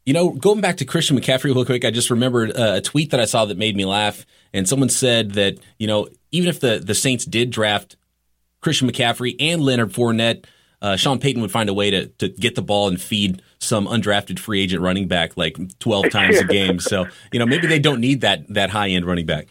You 0.05 0.13
know, 0.13 0.29
going 0.29 0.61
back 0.61 0.77
to 0.77 0.85
Christian 0.85 1.19
McCaffrey 1.19 1.45
real 1.45 1.65
quick, 1.65 1.83
I 1.83 1.89
just 1.89 2.11
remembered 2.11 2.51
uh, 2.51 2.75
a 2.75 2.81
tweet 2.81 3.09
that 3.11 3.19
I 3.19 3.25
saw 3.25 3.45
that 3.45 3.57
made 3.57 3.75
me 3.75 3.85
laugh. 3.85 4.25
And 4.53 4.69
someone 4.69 4.89
said 4.89 5.31
that, 5.31 5.57
you 5.79 5.87
know, 5.87 6.07
even 6.31 6.47
if 6.47 6.59
the, 6.59 6.79
the 6.79 6.93
Saints 6.93 7.25
did 7.25 7.49
draft 7.49 7.95
Christian 8.61 8.89
McCaffrey 8.89 9.35
and 9.39 9.63
Leonard 9.63 9.91
Fournette, 9.91 10.45
uh, 10.81 10.95
Sean 10.95 11.19
Payton 11.19 11.41
would 11.41 11.51
find 11.51 11.69
a 11.69 11.73
way 11.73 11.89
to, 11.89 12.05
to 12.05 12.29
get 12.29 12.53
the 12.53 12.61
ball 12.61 12.87
and 12.87 13.01
feed 13.01 13.41
some 13.57 13.87
undrafted 13.87 14.37
free 14.37 14.61
agent 14.61 14.83
running 14.83 15.07
back 15.07 15.35
like 15.37 15.57
12 15.79 16.11
times 16.11 16.37
a 16.37 16.43
game. 16.45 16.79
So, 16.79 17.07
you 17.31 17.39
know, 17.39 17.47
maybe 17.47 17.65
they 17.65 17.79
don't 17.79 17.99
need 17.99 18.21
that, 18.21 18.47
that 18.53 18.69
high 18.69 18.89
end 18.89 19.05
running 19.05 19.25
back. 19.25 19.47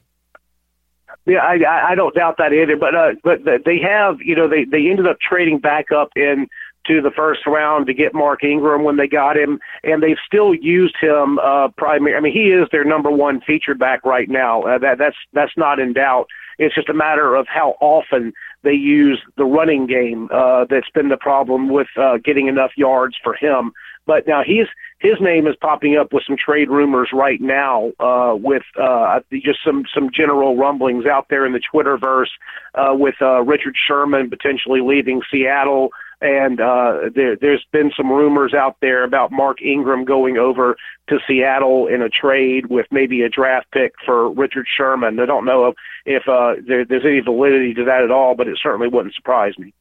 Yeah, 1.27 1.38
I, 1.38 1.93
I 1.93 1.95
don't 1.95 2.14
doubt 2.14 2.37
that 2.38 2.53
either. 2.53 2.77
But 2.77 2.95
uh, 2.95 3.12
but 3.23 3.40
they 3.64 3.79
have, 3.79 4.21
you 4.21 4.37
know, 4.37 4.47
they 4.47 4.64
they 4.64 4.90
ended 4.90 5.07
up 5.07 5.19
trading 5.21 5.59
back 5.59 5.90
up 5.90 6.11
in 6.17 6.49
to 6.87 7.01
the 7.01 7.11
first 7.11 7.47
round 7.47 7.87
to 7.87 7.94
get 7.94 8.14
Mark 8.14 8.44
Ingram 8.44 8.85
when 8.85 8.97
they 8.97 9.07
got 9.07 9.37
him, 9.37 9.61
and 9.83 10.03
they've 10.03 10.16
still 10.27 10.55
used 10.55 10.97
him 11.01 11.38
uh, 11.38 11.68
primary. 11.77 12.16
I 12.16 12.20
mean, 12.20 12.33
he 12.33 12.51
is 12.51 12.68
their 12.70 12.85
number 12.85 13.11
one 13.11 13.40
featured 13.40 13.79
back 13.79 14.05
right 14.05 14.29
now. 14.29 14.62
Uh, 14.62 14.79
that 14.79 14.99
that's 14.99 15.16
that's 15.33 15.57
not 15.57 15.79
in 15.79 15.92
doubt. 15.92 16.29
It's 16.59 16.75
just 16.75 16.88
a 16.88 16.94
matter 16.94 17.35
of 17.35 17.47
how 17.49 17.77
often 17.81 18.33
they 18.62 18.75
use 18.75 19.20
the 19.37 19.44
running 19.44 19.87
game. 19.87 20.29
Uh, 20.33 20.64
that's 20.68 20.90
been 20.90 21.09
the 21.09 21.16
problem 21.16 21.68
with 21.68 21.88
uh, 21.97 22.18
getting 22.18 22.47
enough 22.47 22.70
yards 22.77 23.16
for 23.23 23.35
him. 23.35 23.73
But 24.07 24.27
now 24.27 24.42
he's 24.44 24.66
his 24.99 25.20
name 25.20 25.47
is 25.47 25.57
popping 25.61 25.97
up 25.97 26.12
with 26.12 26.25
some 26.27 26.37
trade 26.37 26.70
rumors 26.70 27.11
right 27.12 27.40
now, 27.40 27.92
uh, 28.01 28.35
with 28.37 28.62
uh, 28.81 29.20
just 29.33 29.61
some 29.64 29.85
some 29.92 30.11
general 30.11 30.57
rumblings 30.57 31.07
out 31.07 31.27
there 31.31 31.47
in 31.47 31.53
the 31.53 31.61
Twitterverse, 31.61 32.31
uh, 32.75 32.94
with 32.94 33.14
uh, 33.20 33.42
Richard 33.42 33.77
Sherman 33.77 34.31
potentially 34.31 34.81
leaving 34.81 35.23
Seattle 35.31 35.90
and 36.25 36.59
uh, 36.59 37.11
there, 37.15 37.37
there's 37.37 37.65
been 37.71 37.93
some 37.95 38.11
rumors 38.11 38.55
out 38.55 38.79
there 38.81 39.05
about 39.05 39.31
Mark 39.31 39.61
Ingram 39.61 40.07
going 40.07 40.39
over 40.39 40.75
to 41.09 41.19
Seattle 41.29 41.87
in 41.87 42.01
a 42.01 42.09
trade 42.09 42.67
with 42.71 42.87
maybe 42.91 43.21
a 43.21 43.29
draft 43.29 43.71
pick 43.73 43.93
for 44.07 44.31
Richard 44.31 44.67
Sherman. 44.75 45.21
I 45.21 45.27
don't 45.27 45.45
know 45.45 45.75
if, 46.07 46.27
uh, 46.27 46.55
there, 46.67 46.87
there's 46.87 47.05
any 47.05 47.21
validity 47.21 47.75
to 47.75 47.85
that 47.85 48.03
at 48.03 48.11
all, 48.11 48.35
but 48.35 48.49
it 48.49 48.59
certainly 48.63 48.89
wouldn't 48.89 49.15
surprise 49.15 49.53
me. 49.59 49.75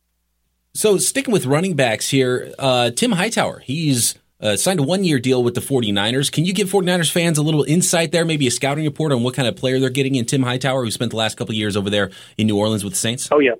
So, 0.73 0.97
sticking 0.97 1.32
with 1.32 1.45
running 1.45 1.77
backs 1.77 2.10
here, 2.10 2.51
uh, 2.60 2.91
Tim 2.91 3.13
Hightower, 3.13 3.60
he's 3.60 4.15
uh, 4.41 4.58
signed 4.58 4.82
a 4.82 4.84
one 4.84 5.06
year 5.06 5.19
deal 5.19 5.43
with 5.43 5.56
the 5.56 5.62
49ers. 5.62 6.29
Can 6.29 6.43
you 6.43 6.51
give 6.51 6.69
49ers 6.69 7.10
fans 7.10 7.38
a 7.38 7.43
little 7.43 7.63
insight 7.63 8.12
there, 8.12 8.25
maybe 8.25 8.47
a 8.47 8.51
scouting 8.51 8.84
report 8.84 9.13
on 9.13 9.23
what 9.23 9.34
kind 9.34 9.47
of 9.47 9.56
player 9.56 9.79
they're 9.79 9.89
getting 9.89 10.15
in 10.15 10.25
Tim 10.25 10.43
Hightower, 10.43 10.84
who 10.84 10.91
spent 10.91 11.12
the 11.12 11.17
last 11.17 11.38
couple 11.38 11.56
years 11.56 11.77
over 11.77 11.89
there 11.89 12.12
in 12.38 12.47
New 12.47 12.58
Orleans 12.58 12.84
with 12.84 12.93
the 12.93 12.99
Saints? 12.99 13.29
Oh, 13.32 13.39
yeah 13.39 13.53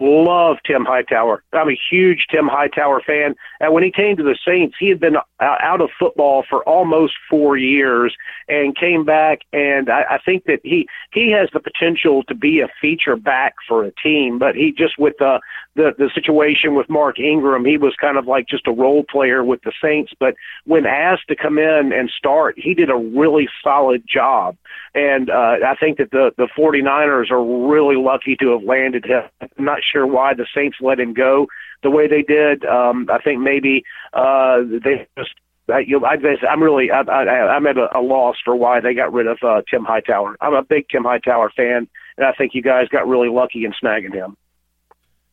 love 0.00 0.58
Tim 0.64 0.84
Hightower. 0.84 1.42
I'm 1.52 1.68
a 1.68 1.78
huge 1.90 2.26
Tim 2.30 2.46
Hightower 2.46 3.00
fan. 3.00 3.34
And 3.60 3.72
when 3.72 3.82
he 3.82 3.90
came 3.90 4.16
to 4.16 4.22
the 4.22 4.38
Saints, 4.46 4.76
he 4.78 4.88
had 4.88 5.00
been 5.00 5.16
out 5.40 5.80
of 5.80 5.90
football 5.98 6.44
for 6.48 6.62
almost 6.64 7.14
four 7.28 7.56
years 7.56 8.14
and 8.48 8.76
came 8.76 9.04
back. 9.04 9.40
And 9.52 9.90
I, 9.90 10.04
I 10.10 10.18
think 10.18 10.44
that 10.44 10.60
he 10.62 10.88
he 11.12 11.30
has 11.30 11.48
the 11.52 11.60
potential 11.60 12.22
to 12.24 12.34
be 12.34 12.60
a 12.60 12.68
feature 12.80 13.16
back 13.16 13.54
for 13.66 13.84
a 13.84 13.92
team. 13.92 14.38
But 14.38 14.54
he 14.54 14.72
just 14.72 14.98
with 14.98 15.14
the 15.18 15.40
the 15.74 15.94
the 15.98 16.10
situation 16.14 16.74
with 16.74 16.88
Mark 16.88 17.18
Ingram, 17.18 17.64
he 17.64 17.78
was 17.78 17.94
kind 18.00 18.16
of 18.16 18.26
like 18.26 18.48
just 18.48 18.66
a 18.66 18.72
role 18.72 19.04
player 19.04 19.44
with 19.44 19.62
the 19.62 19.72
Saints. 19.82 20.12
But 20.18 20.34
when 20.64 20.86
asked 20.86 21.28
to 21.28 21.36
come 21.36 21.58
in 21.58 21.92
and 21.92 22.10
start, 22.10 22.58
he 22.58 22.74
did 22.74 22.90
a 22.90 22.96
really 22.96 23.48
solid 23.62 24.04
job. 24.06 24.56
And 24.94 25.30
uh, 25.30 25.56
I 25.66 25.74
think 25.78 25.98
that 25.98 26.10
the 26.10 26.32
the 26.36 26.48
49ers 26.56 27.30
are 27.30 27.68
really 27.68 27.96
lucky 27.96 28.36
to 28.36 28.50
have 28.52 28.62
landed 28.62 29.04
him. 29.04 29.24
I'm 29.40 29.64
not 29.64 29.80
sure 29.82 30.06
why 30.06 30.34
the 30.34 30.46
Saints 30.54 30.78
let 30.80 31.00
him 31.00 31.14
go 31.14 31.48
the 31.82 31.90
way 31.90 32.08
they 32.08 32.22
did. 32.22 32.64
Um, 32.64 33.08
I 33.10 33.18
think 33.18 33.40
maybe 33.40 33.84
uh, 34.12 34.58
they 34.62 35.06
just. 35.16 35.30
I, 35.70 35.80
you 35.80 36.02
I, 36.02 36.16
I'm 36.48 36.62
really 36.62 36.90
I, 36.90 37.02
I, 37.02 37.54
I'm 37.54 37.66
at 37.66 37.76
a, 37.76 37.98
a 37.98 38.00
loss 38.00 38.36
for 38.42 38.56
why 38.56 38.80
they 38.80 38.94
got 38.94 39.12
rid 39.12 39.26
of 39.26 39.36
uh, 39.42 39.60
Tim 39.70 39.84
Hightower. 39.84 40.34
I'm 40.40 40.54
a 40.54 40.62
big 40.62 40.86
Tim 40.88 41.04
Hightower 41.04 41.52
fan, 41.54 41.86
and 42.16 42.26
I 42.26 42.32
think 42.32 42.54
you 42.54 42.62
guys 42.62 42.88
got 42.88 43.06
really 43.06 43.28
lucky 43.28 43.66
in 43.66 43.72
snagging 43.72 44.14
him. 44.14 44.34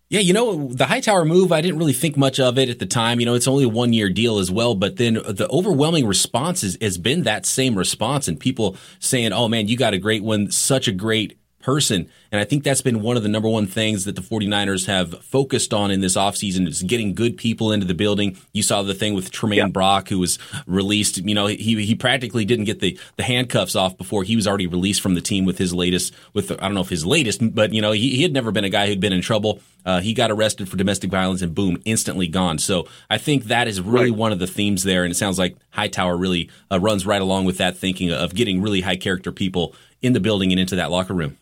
Yeah, 0.10 0.20
you 0.20 0.34
know, 0.34 0.68
the 0.68 0.86
Hightower 0.86 1.26
move, 1.26 1.52
I 1.52 1.62
didn't 1.62 1.80
really 1.80 1.94
think 1.94 2.16
much 2.16 2.40
of 2.40 2.60
it 2.60 2.70
at 2.70 2.78
the 2.78 2.86
time. 2.86 3.20
You 3.20 3.26
know, 3.26 3.34
it's 3.34 3.48
only 3.48 3.64
a 3.64 3.70
one 3.70 3.92
year 3.92 4.10
deal 4.10 4.38
as 4.38 4.52
well. 4.52 4.76
But 4.76 4.98
then 4.98 5.16
the 5.16 5.48
overwhelming 5.50 6.06
response 6.06 6.64
is, 6.64 6.78
has 6.80 7.00
been 7.00 7.24
that 7.24 7.46
same 7.46 7.76
response 7.76 8.28
and 8.28 8.40
people 8.40 8.78
saying, 9.00 9.34
oh 9.34 9.48
man, 9.48 9.68
you 9.68 9.78
got 9.78 9.96
a 9.96 9.98
great 9.98 10.24
one, 10.24 10.52
such 10.52 10.88
a 10.88 10.92
great 10.92 11.40
person. 11.66 12.08
And 12.32 12.40
I 12.40 12.44
think 12.44 12.64
that's 12.64 12.84
been 12.84 13.02
one 13.02 13.18
of 13.18 13.24
the 13.24 13.30
number 13.30 13.50
one 13.50 13.66
things 13.66 14.06
that 14.06 14.16
the 14.16 14.22
49ers 14.22 14.86
have 14.86 15.24
focused 15.24 15.74
on 15.74 15.90
in 15.90 16.00
this 16.00 16.16
offseason 16.16 16.68
is 16.68 16.84
getting 16.84 17.16
good 17.16 17.38
people 17.38 17.72
into 17.72 17.88
the 17.88 17.96
building. 17.96 18.38
You 18.54 18.62
saw 18.62 18.84
the 18.84 18.94
thing 18.94 19.16
with 19.16 19.32
Tramaine 19.32 19.56
yeah. 19.56 19.68
Brock, 19.70 20.10
who 20.10 20.20
was 20.20 20.38
released. 20.68 21.18
You 21.18 21.34
know, 21.34 21.48
he, 21.48 21.84
he 21.84 21.96
practically 21.96 22.46
didn't 22.46 22.66
get 22.66 22.82
the, 22.82 23.00
the 23.16 23.24
handcuffs 23.24 23.76
off 23.76 23.98
before 23.98 24.24
he 24.24 24.36
was 24.36 24.48
already 24.48 24.68
released 24.68 25.02
from 25.02 25.16
the 25.16 25.22
team 25.22 25.44
with 25.44 25.58
his 25.58 25.74
latest, 25.74 26.14
with, 26.34 26.52
I 26.52 26.56
don't 26.56 26.76
know 26.76 26.82
if 26.82 26.90
his 26.90 27.04
latest, 27.04 27.42
but, 27.56 27.74
you 27.74 27.82
know, 27.82 27.94
he, 27.94 28.16
he 28.16 28.22
had 28.22 28.32
never 28.32 28.52
been 28.52 28.64
a 28.64 28.70
guy 28.70 28.86
who'd 28.86 29.00
been 29.00 29.14
in 29.14 29.22
trouble. 29.22 29.60
Uh, 29.88 30.02
he 30.02 30.14
got 30.14 30.30
arrested 30.30 30.70
for 30.70 30.78
domestic 30.78 31.10
violence 31.10 31.42
and 31.42 31.56
boom, 31.56 31.82
instantly 31.84 32.28
gone. 32.28 32.60
So 32.60 32.88
I 33.10 33.18
think 33.18 33.46
that 33.46 33.68
is 33.68 33.82
really 33.82 34.12
right. 34.12 34.20
one 34.20 34.32
of 34.32 34.38
the 34.38 34.48
themes 34.48 34.84
there. 34.84 35.04
And 35.04 35.12
it 35.12 35.16
sounds 35.16 35.40
like 35.40 35.58
Hightower 35.72 36.16
really 36.16 36.52
uh, 36.72 36.80
runs 36.80 37.08
right 37.08 37.22
along 37.22 37.46
with 37.46 37.58
that 37.58 37.76
thinking 37.76 38.12
of 38.12 38.36
getting 38.36 38.62
really 38.62 38.82
high 38.82 38.98
character 38.98 39.32
people 39.32 39.74
in 40.04 40.14
the 40.14 40.20
building 40.20 40.52
and 40.52 40.60
into 40.60 40.76
that 40.76 40.92
locker 40.92 41.16
room. 41.16 41.38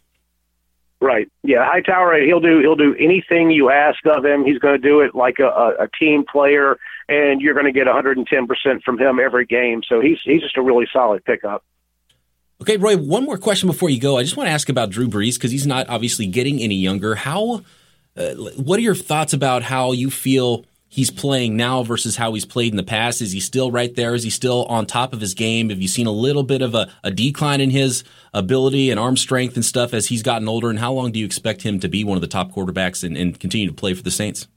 Right. 1.03 1.29
Yeah. 1.43 1.69
Hightower, 1.69 2.23
he'll 2.23 2.39
do 2.39 2.61
he'll 2.61 2.77
do 2.77 2.95
anything 2.97 3.51
you 3.51 3.69
ask 3.69 3.99
of 4.05 4.23
him. 4.23 4.45
He's 4.45 4.57
going 4.57 4.81
to 4.81 4.87
do 4.87 5.01
it 5.01 5.13
like 5.13 5.37
a, 5.39 5.49
a, 5.77 5.89
team 5.99 6.23
player, 6.23 6.77
and 7.09 7.41
you're 7.41 7.53
going 7.53 7.65
to 7.65 7.73
get 7.73 7.87
110 7.87 8.47
percent 8.47 8.83
from 8.85 8.97
him 8.97 9.19
every 9.19 9.45
game. 9.45 9.81
So 9.85 9.99
he's 9.99 10.19
he's 10.23 10.41
just 10.41 10.55
a 10.55 10.61
really 10.61 10.87
solid 10.93 11.25
pickup. 11.25 11.61
Okay, 12.61 12.77
Roy. 12.77 12.95
One 12.95 13.25
more 13.25 13.37
question 13.37 13.67
before 13.67 13.89
you 13.89 13.99
go. 13.99 14.17
I 14.17 14.23
just 14.23 14.37
want 14.37 14.47
to 14.47 14.51
ask 14.51 14.69
about 14.69 14.91
Drew 14.91 15.09
Brees 15.09 15.33
because 15.33 15.51
he's 15.51 15.67
not 15.67 15.89
obviously 15.89 16.25
getting 16.25 16.61
any 16.61 16.75
younger. 16.75 17.15
How? 17.15 17.63
Uh, 18.15 18.35
what 18.55 18.79
are 18.79 18.83
your 18.83 18.95
thoughts 18.95 19.33
about 19.33 19.61
how 19.61 19.91
you 19.91 20.09
feel? 20.09 20.63
He's 20.93 21.09
playing 21.09 21.57
now 21.57 21.81
versus 21.81 22.17
how 22.17 22.35
he's 22.35 22.45
played 22.45 22.71
in 22.71 22.77
the 22.77 22.83
past? 22.83 23.19
Is 23.19 23.31
he 23.31 23.39
still 23.39 23.71
right 23.71 23.95
there? 23.95 24.13
Is 24.13 24.21
he 24.21 24.29
still 24.29 24.65
on 24.65 24.85
top 24.85 25.11
of 25.11 25.21
his 25.21 25.33
game? 25.33 25.71
Have 25.71 25.81
you 25.81 25.87
seen 25.87 26.05
a 26.05 26.11
little 26.11 26.43
bit 26.43 26.61
of 26.61 26.75
a, 26.75 26.87
a 27.03 27.09
decline 27.09 27.61
in 27.61 27.71
his 27.71 28.03
ability 28.31 28.91
and 28.91 28.99
arm 28.99 29.17
strength 29.17 29.55
and 29.55 29.65
stuff 29.65 29.91
as 29.91 30.05
he's 30.05 30.21
gotten 30.21 30.47
older? 30.47 30.69
And 30.69 30.77
how 30.77 30.93
long 30.93 31.11
do 31.11 31.17
you 31.17 31.25
expect 31.25 31.63
him 31.63 31.79
to 31.79 31.87
be 31.87 32.03
one 32.03 32.15
of 32.15 32.21
the 32.21 32.27
top 32.27 32.51
quarterbacks 32.51 33.03
and, 33.03 33.17
and 33.17 33.39
continue 33.39 33.67
to 33.67 33.73
play 33.73 33.95
for 33.95 34.03
the 34.03 34.11
Saints? 34.11 34.47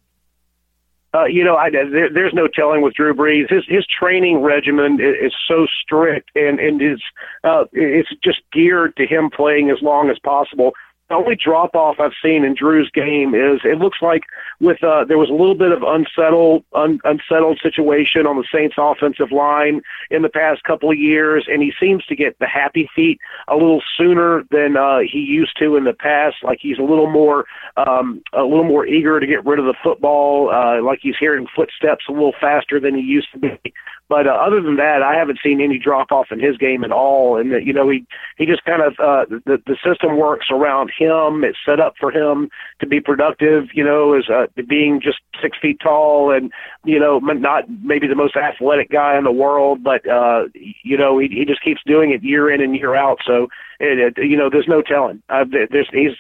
Uh, 1.15 1.25
you 1.25 1.43
know, 1.43 1.57
I, 1.57 1.71
there, 1.71 2.11
there's 2.13 2.35
no 2.35 2.47
telling 2.47 2.83
with 2.83 2.93
Drew 2.93 3.15
Brees. 3.15 3.49
His 3.49 3.65
his 3.67 3.87
training 3.87 4.43
regimen 4.43 5.01
is, 5.01 5.29
is 5.29 5.33
so 5.49 5.67
strict, 5.81 6.31
and 6.35 6.61
and 6.61 6.83
is 6.83 7.01
uh, 7.45 7.65
it's 7.73 8.11
just 8.23 8.43
geared 8.53 8.95
to 8.97 9.07
him 9.07 9.31
playing 9.31 9.71
as 9.71 9.81
long 9.81 10.11
as 10.11 10.19
possible 10.19 10.73
the 11.09 11.15
only 11.15 11.37
drop 11.37 11.75
off 11.75 11.97
I've 12.01 12.13
seen 12.23 12.45
in 12.45 12.55
Drew's 12.55 12.91
game 12.91 13.35
is 13.35 13.61
it 13.65 13.79
looks 13.79 13.99
like 14.03 14.23
with 14.61 14.83
uh, 14.83 15.05
there 15.05 15.19
was 15.19 15.29
a 15.29 15.33
little 15.33 15.55
bit 15.55 15.71
of 15.71 15.83
unsettled 15.83 16.65
un, 16.75 16.99
unsettled 17.05 17.61
situation 17.63 18.27
on 18.27 18.37
the 18.37 18.45
Saints 18.53 18.75
offensive 18.79 19.31
line 19.31 19.83
in 20.11 20.23
the 20.23 20.29
past 20.29 20.65
couple 20.65 20.91
of 20.91 20.99
years, 20.99 21.47
and 21.49 21.63
he 21.63 21.73
seems 21.79 22.05
to 22.07 22.17
get 22.17 22.39
the 22.39 22.47
happy 22.47 22.89
feet 22.95 23.21
a 23.49 23.55
little 23.55 23.83
sooner 23.97 24.45
than 24.51 24.77
uh, 24.77 24.99
he 25.01 25.19
used 25.19 25.57
to 25.59 25.77
in 25.77 25.85
the 25.85 25.93
past. 25.93 26.37
Like 26.43 26.59
he's 26.61 26.79
a 26.79 26.83
little 26.83 27.11
more 27.11 27.45
um, 27.77 28.23
a 28.33 28.43
little 28.43 28.65
more 28.65 28.87
eager 28.87 29.21
to 29.21 29.27
get 29.27 29.45
rid 29.45 29.59
of 29.59 29.67
the 29.67 29.75
football. 29.83 30.51
Uh, 30.51 30.83
like 30.83 31.01
he's 31.03 31.17
hearing 31.19 31.47
footsteps 31.55 32.05
a 32.09 32.13
little 32.13 32.35
faster 32.41 32.81
than 32.81 32.95
he 32.95 33.03
used 33.03 33.31
to 33.33 33.39
be. 33.39 33.73
But 34.09 34.27
uh, 34.29 34.31
other 34.31 34.61
than 34.61 34.77
that, 34.77 35.03
I 35.03 35.15
haven't 35.15 35.41
seen 35.43 35.61
any 35.61 35.79
drop 35.79 36.13
off 36.13 36.29
in 36.31 36.39
his 36.39 36.57
game 36.57 36.85
at 36.85 36.93
all. 36.93 37.39
And 37.39 37.67
you 37.67 37.73
know, 37.73 37.89
he 37.89 38.07
he 38.39 38.47
just 38.47 38.65
kind 38.65 38.83
of 38.83 38.93
uh, 39.01 39.25
the 39.29 39.61
the 39.67 39.77
system 39.85 40.17
works 40.17 40.47
around 40.51 40.93
him. 40.99 41.45
It's 41.45 41.59
set 41.65 41.81
up 41.81 41.95
for 41.99 42.11
him 42.11 42.49
to 42.81 42.87
be 42.87 43.01
productive. 43.01 43.65
You 43.75 43.85
know, 43.85 44.15
as 44.15 44.25
uh, 44.29 44.47
being 44.69 45.01
just 45.03 45.19
six 45.41 45.59
feet 45.61 45.79
tall 45.83 46.33
and 46.33 46.53
you 46.85 46.99
know 46.99 47.19
not 47.19 47.65
maybe 47.83 48.07
the 48.07 48.15
most 48.15 48.37
athletic 48.37 48.91
guy 48.91 49.17
in 49.17 49.25
the 49.25 49.33
world, 49.33 49.83
but 49.83 50.09
uh, 50.09 50.45
you 50.83 50.97
know 50.97 51.19
he 51.19 51.29
he 51.29 51.45
just 51.45 51.63
keeps 51.63 51.81
doing 51.87 52.11
it 52.11 52.23
year 52.23 52.51
in 52.51 52.61
and 52.61 52.77
year 52.77 52.95
out. 52.95 53.19
So 53.27 53.49
it, 53.81 54.17
it, 54.19 54.25
you 54.25 54.37
know, 54.37 54.49
there's 54.51 54.69
no 54.69 54.83
telling. 54.83 55.23
Uh, 55.29 55.45
there's 55.51 55.89
he's 55.93 56.17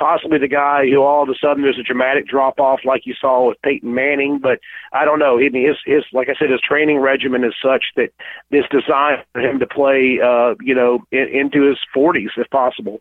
possibly 0.00 0.38
the 0.38 0.48
guy 0.48 0.86
who 0.88 1.02
all 1.02 1.22
of 1.22 1.28
a 1.28 1.34
sudden 1.40 1.62
there's 1.62 1.78
a 1.78 1.82
dramatic 1.84 2.26
drop 2.26 2.58
off 2.58 2.80
like 2.84 3.02
you 3.04 3.14
saw 3.20 3.46
with 3.48 3.60
Peyton 3.62 3.94
Manning. 3.94 4.40
But 4.42 4.58
I 4.92 5.04
don't 5.04 5.20
know. 5.20 5.38
His, 5.38 5.76
his 5.84 6.04
like 6.12 6.28
I 6.28 6.34
said, 6.38 6.50
his 6.50 6.60
training 6.60 6.98
regimen 6.98 7.44
is 7.44 7.54
such 7.62 7.84
that 7.96 8.08
it's 8.50 8.68
designed 8.70 9.22
for 9.32 9.40
him 9.42 9.60
to 9.60 9.66
play, 9.66 10.18
uh, 10.24 10.54
you 10.60 10.74
know, 10.74 11.04
in, 11.12 11.28
into 11.28 11.68
his 11.68 11.78
40s 11.94 12.30
if 12.36 12.48
possible. 12.50 13.00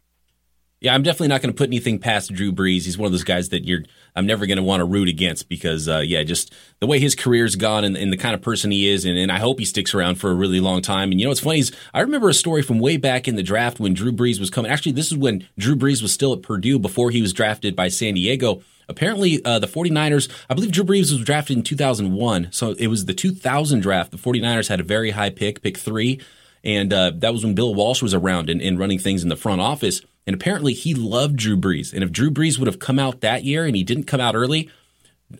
Yeah, 0.81 0.93
I'm 0.93 1.03
definitely 1.03 1.27
not 1.27 1.41
going 1.41 1.53
to 1.53 1.57
put 1.57 1.67
anything 1.67 1.99
past 1.99 2.33
Drew 2.33 2.53
Brees. 2.53 2.85
He's 2.85 2.97
one 2.97 3.07
of 3.07 3.11
those 3.11 3.25
guys 3.25 3.49
that 3.49 3.65
you're 3.65 3.81
I'm 4.15 4.25
never 4.25 4.45
going 4.45 4.57
to 4.57 4.63
want 4.63 4.79
to 4.79 4.85
root 4.85 5.09
against 5.09 5.49
because, 5.49 5.89
uh, 5.89 5.99
yeah, 5.99 6.23
just 6.23 6.53
the 6.79 6.87
way 6.87 6.99
his 6.99 7.15
career's 7.15 7.55
gone 7.55 7.83
and, 7.83 7.97
and 7.97 8.13
the 8.13 8.17
kind 8.17 8.33
of 8.33 8.41
person 8.41 8.71
he 8.71 8.87
is, 8.87 9.05
and, 9.05 9.17
and, 9.17 9.31
I 9.31 9.39
hope 9.39 9.59
he 9.59 9.65
sticks 9.65 9.93
around 9.93 10.15
for 10.15 10.31
a 10.31 10.33
really 10.33 10.59
long 10.59 10.81
time. 10.81 11.11
And 11.11 11.19
you 11.19 11.25
know 11.25 11.29
what's 11.29 11.41
funny 11.41 11.59
is 11.59 11.71
I 11.93 12.01
remember 12.01 12.29
a 12.29 12.33
story 12.33 12.61
from 12.61 12.79
way 12.79 12.97
back 12.97 13.27
in 13.27 13.35
the 13.35 13.43
draft 13.43 13.79
when 13.79 13.93
Drew 13.93 14.11
Brees 14.11 14.39
was 14.39 14.49
coming. 14.49 14.71
Actually, 14.71 14.93
this 14.93 15.11
is 15.11 15.17
when 15.17 15.47
Drew 15.57 15.75
Brees 15.75 16.01
was 16.01 16.13
still 16.13 16.33
at 16.33 16.41
Purdue 16.41 16.79
before 16.79 17.11
he 17.11 17.21
was 17.21 17.33
drafted 17.33 17.75
by 17.75 17.89
San 17.89 18.13
Diego. 18.13 18.61
Apparently, 18.87 19.43
uh, 19.45 19.59
the 19.59 19.67
49ers, 19.67 20.29
I 20.49 20.53
believe 20.53 20.71
Drew 20.71 20.83
Brees 20.83 21.11
was 21.11 21.23
drafted 21.23 21.57
in 21.57 21.63
2001. 21.63 22.49
So 22.51 22.71
it 22.71 22.87
was 22.87 23.05
the 23.05 23.13
2000 23.13 23.81
draft. 23.81 24.11
The 24.11 24.17
49ers 24.17 24.69
had 24.69 24.79
a 24.79 24.83
very 24.83 25.11
high 25.11 25.29
pick, 25.29 25.61
pick 25.61 25.77
three. 25.77 26.21
And 26.63 26.91
uh, 26.91 27.11
that 27.17 27.31
was 27.31 27.45
when 27.45 27.55
Bill 27.55 27.73
Walsh 27.73 28.01
was 28.01 28.13
around 28.13 28.49
and, 28.49 28.61
and 28.61 28.79
running 28.79 28.99
things 28.99 29.23
in 29.23 29.29
the 29.29 29.37
front 29.37 29.61
office. 29.61 30.01
And 30.27 30.35
apparently 30.35 30.73
he 30.73 30.93
loved 30.93 31.37
Drew 31.37 31.57
Brees. 31.57 31.93
And 31.93 32.03
if 32.03 32.11
Drew 32.11 32.29
Brees 32.29 32.59
would 32.59 32.67
have 32.67 32.79
come 32.79 32.99
out 32.99 33.21
that 33.21 33.43
year 33.43 33.65
and 33.65 33.75
he 33.75 33.83
didn't 33.83 34.03
come 34.03 34.21
out 34.21 34.35
early, 34.35 34.69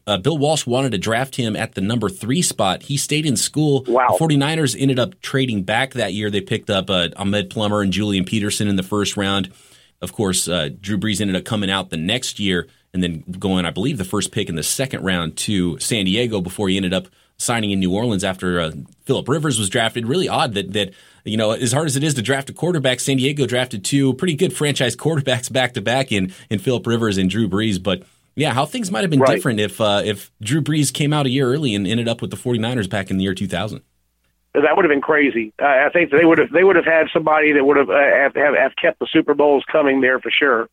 uh, 0.06 0.18
Bill 0.18 0.38
Walsh 0.38 0.66
wanted 0.66 0.92
to 0.92 0.98
draft 0.98 1.36
him 1.36 1.56
at 1.56 1.76
the 1.76 1.82
number 1.82 2.10
three 2.10 2.42
spot. 2.42 2.84
He 2.84 2.98
stayed 2.98 3.26
in 3.26 3.36
school. 3.36 3.84
Wow. 3.88 4.08
The 4.10 4.24
49ers 4.24 4.76
ended 4.78 5.00
up 5.00 5.20
trading 5.22 5.64
back 5.64 5.94
that 5.94 6.14
year. 6.14 6.30
They 6.30 6.42
picked 6.42 6.70
up 6.70 6.90
uh, 6.90 7.10
Ahmed 7.16 7.50
Plummer 7.50 7.82
and 7.82 7.92
Julian 7.92 8.26
Peterson 8.26 8.68
in 8.68 8.76
the 8.76 8.84
first 8.84 9.18
round. 9.18 9.52
Of 10.02 10.14
course, 10.14 10.48
uh, 10.48 10.70
Drew 10.80 10.98
Brees 10.98 11.22
ended 11.22 11.36
up 11.36 11.44
coming 11.44 11.70
out 11.70 11.90
the 11.90 11.98
next 11.98 12.40
year 12.40 12.68
and 12.94 13.04
then 13.04 13.24
going, 13.38 13.66
I 13.66 13.72
believe, 13.72 13.98
the 13.98 14.06
first 14.06 14.32
pick 14.32 14.50
in 14.50 14.56
the 14.56 14.64
second 14.64 15.04
round 15.04 15.38
to 15.38 15.78
San 15.80 16.06
Diego 16.06 16.42
before 16.42 16.70
he 16.70 16.78
ended 16.78 16.94
up 16.94 17.08
signing 17.40 17.72
in 17.72 17.80
New 17.80 17.94
Orleans 17.94 18.24
after 18.24 18.60
uh, 18.60 18.72
Philip 19.06 19.28
Rivers 19.28 19.58
was 19.58 19.70
drafted. 19.70 20.06
Really 20.06 20.30
odd 20.30 20.54
that 20.54 20.74
that 20.74 20.94
you 21.26 21.38
know, 21.38 21.52
as 21.52 21.72
hard 21.72 21.88
as 21.88 21.96
it 21.96 22.04
is 22.04 22.14
to 22.16 22.22
draft 22.22 22.50
a 22.50 22.54
quarterback, 22.54 23.00
San 23.00 23.18
Diego 23.18 23.46
drafted 23.46 23.84
two 23.84 24.14
pretty 24.14 24.36
good 24.36 24.54
franchise 24.54 24.96
quarterbacks 24.98 25.52
back 25.52 25.74
to 25.74 25.82
back 25.82 26.12
in 26.12 26.32
in 26.50 26.60
Philip 26.60 26.86
Rivers 26.86 27.18
and 27.18 27.30
Drew 27.30 27.50
Brees. 27.50 27.82
But 27.82 28.04
yeah, 28.36 28.54
how 28.54 28.66
things 28.66 28.92
might 28.92 29.02
have 29.02 29.10
been 29.10 29.20
right. 29.20 29.36
different 29.36 29.60
if 29.60 29.82
uh, 29.82 30.02
if 30.06 30.32
Drew 30.42 30.62
Brees 30.62 30.94
came 30.94 31.14
out 31.14 31.26
a 31.26 31.30
year 31.30 31.52
early 31.52 31.74
and 31.74 31.88
ended 31.88 32.08
up 32.08 32.22
with 32.22 32.32
the 32.32 32.38
49ers 32.38 32.90
back 32.90 33.10
in 33.10 33.18
the 33.18 33.24
year 33.24 33.34
2000. 33.34 33.82
That 34.56 34.76
would 34.76 34.84
have 34.84 34.90
been 34.90 35.02
crazy. 35.02 35.54
Uh, 35.62 35.66
I 35.66 35.90
think 35.94 36.12
they 36.12 36.26
would 36.26 36.40
have 36.40 36.52
they 36.52 36.64
would 36.64 36.76
have 36.76 36.86
had 36.86 37.08
somebody 37.14 37.54
that 37.54 37.64
would 37.64 37.78
have, 37.78 37.90
uh, 37.90 37.94
have 37.94 38.36
have 38.36 38.72
kept 38.82 39.00
the 39.00 39.08
Super 39.12 39.34
Bowls 39.34 39.64
coming 39.72 40.02
there 40.02 40.20
for 40.20 40.32
sure. 40.32 40.68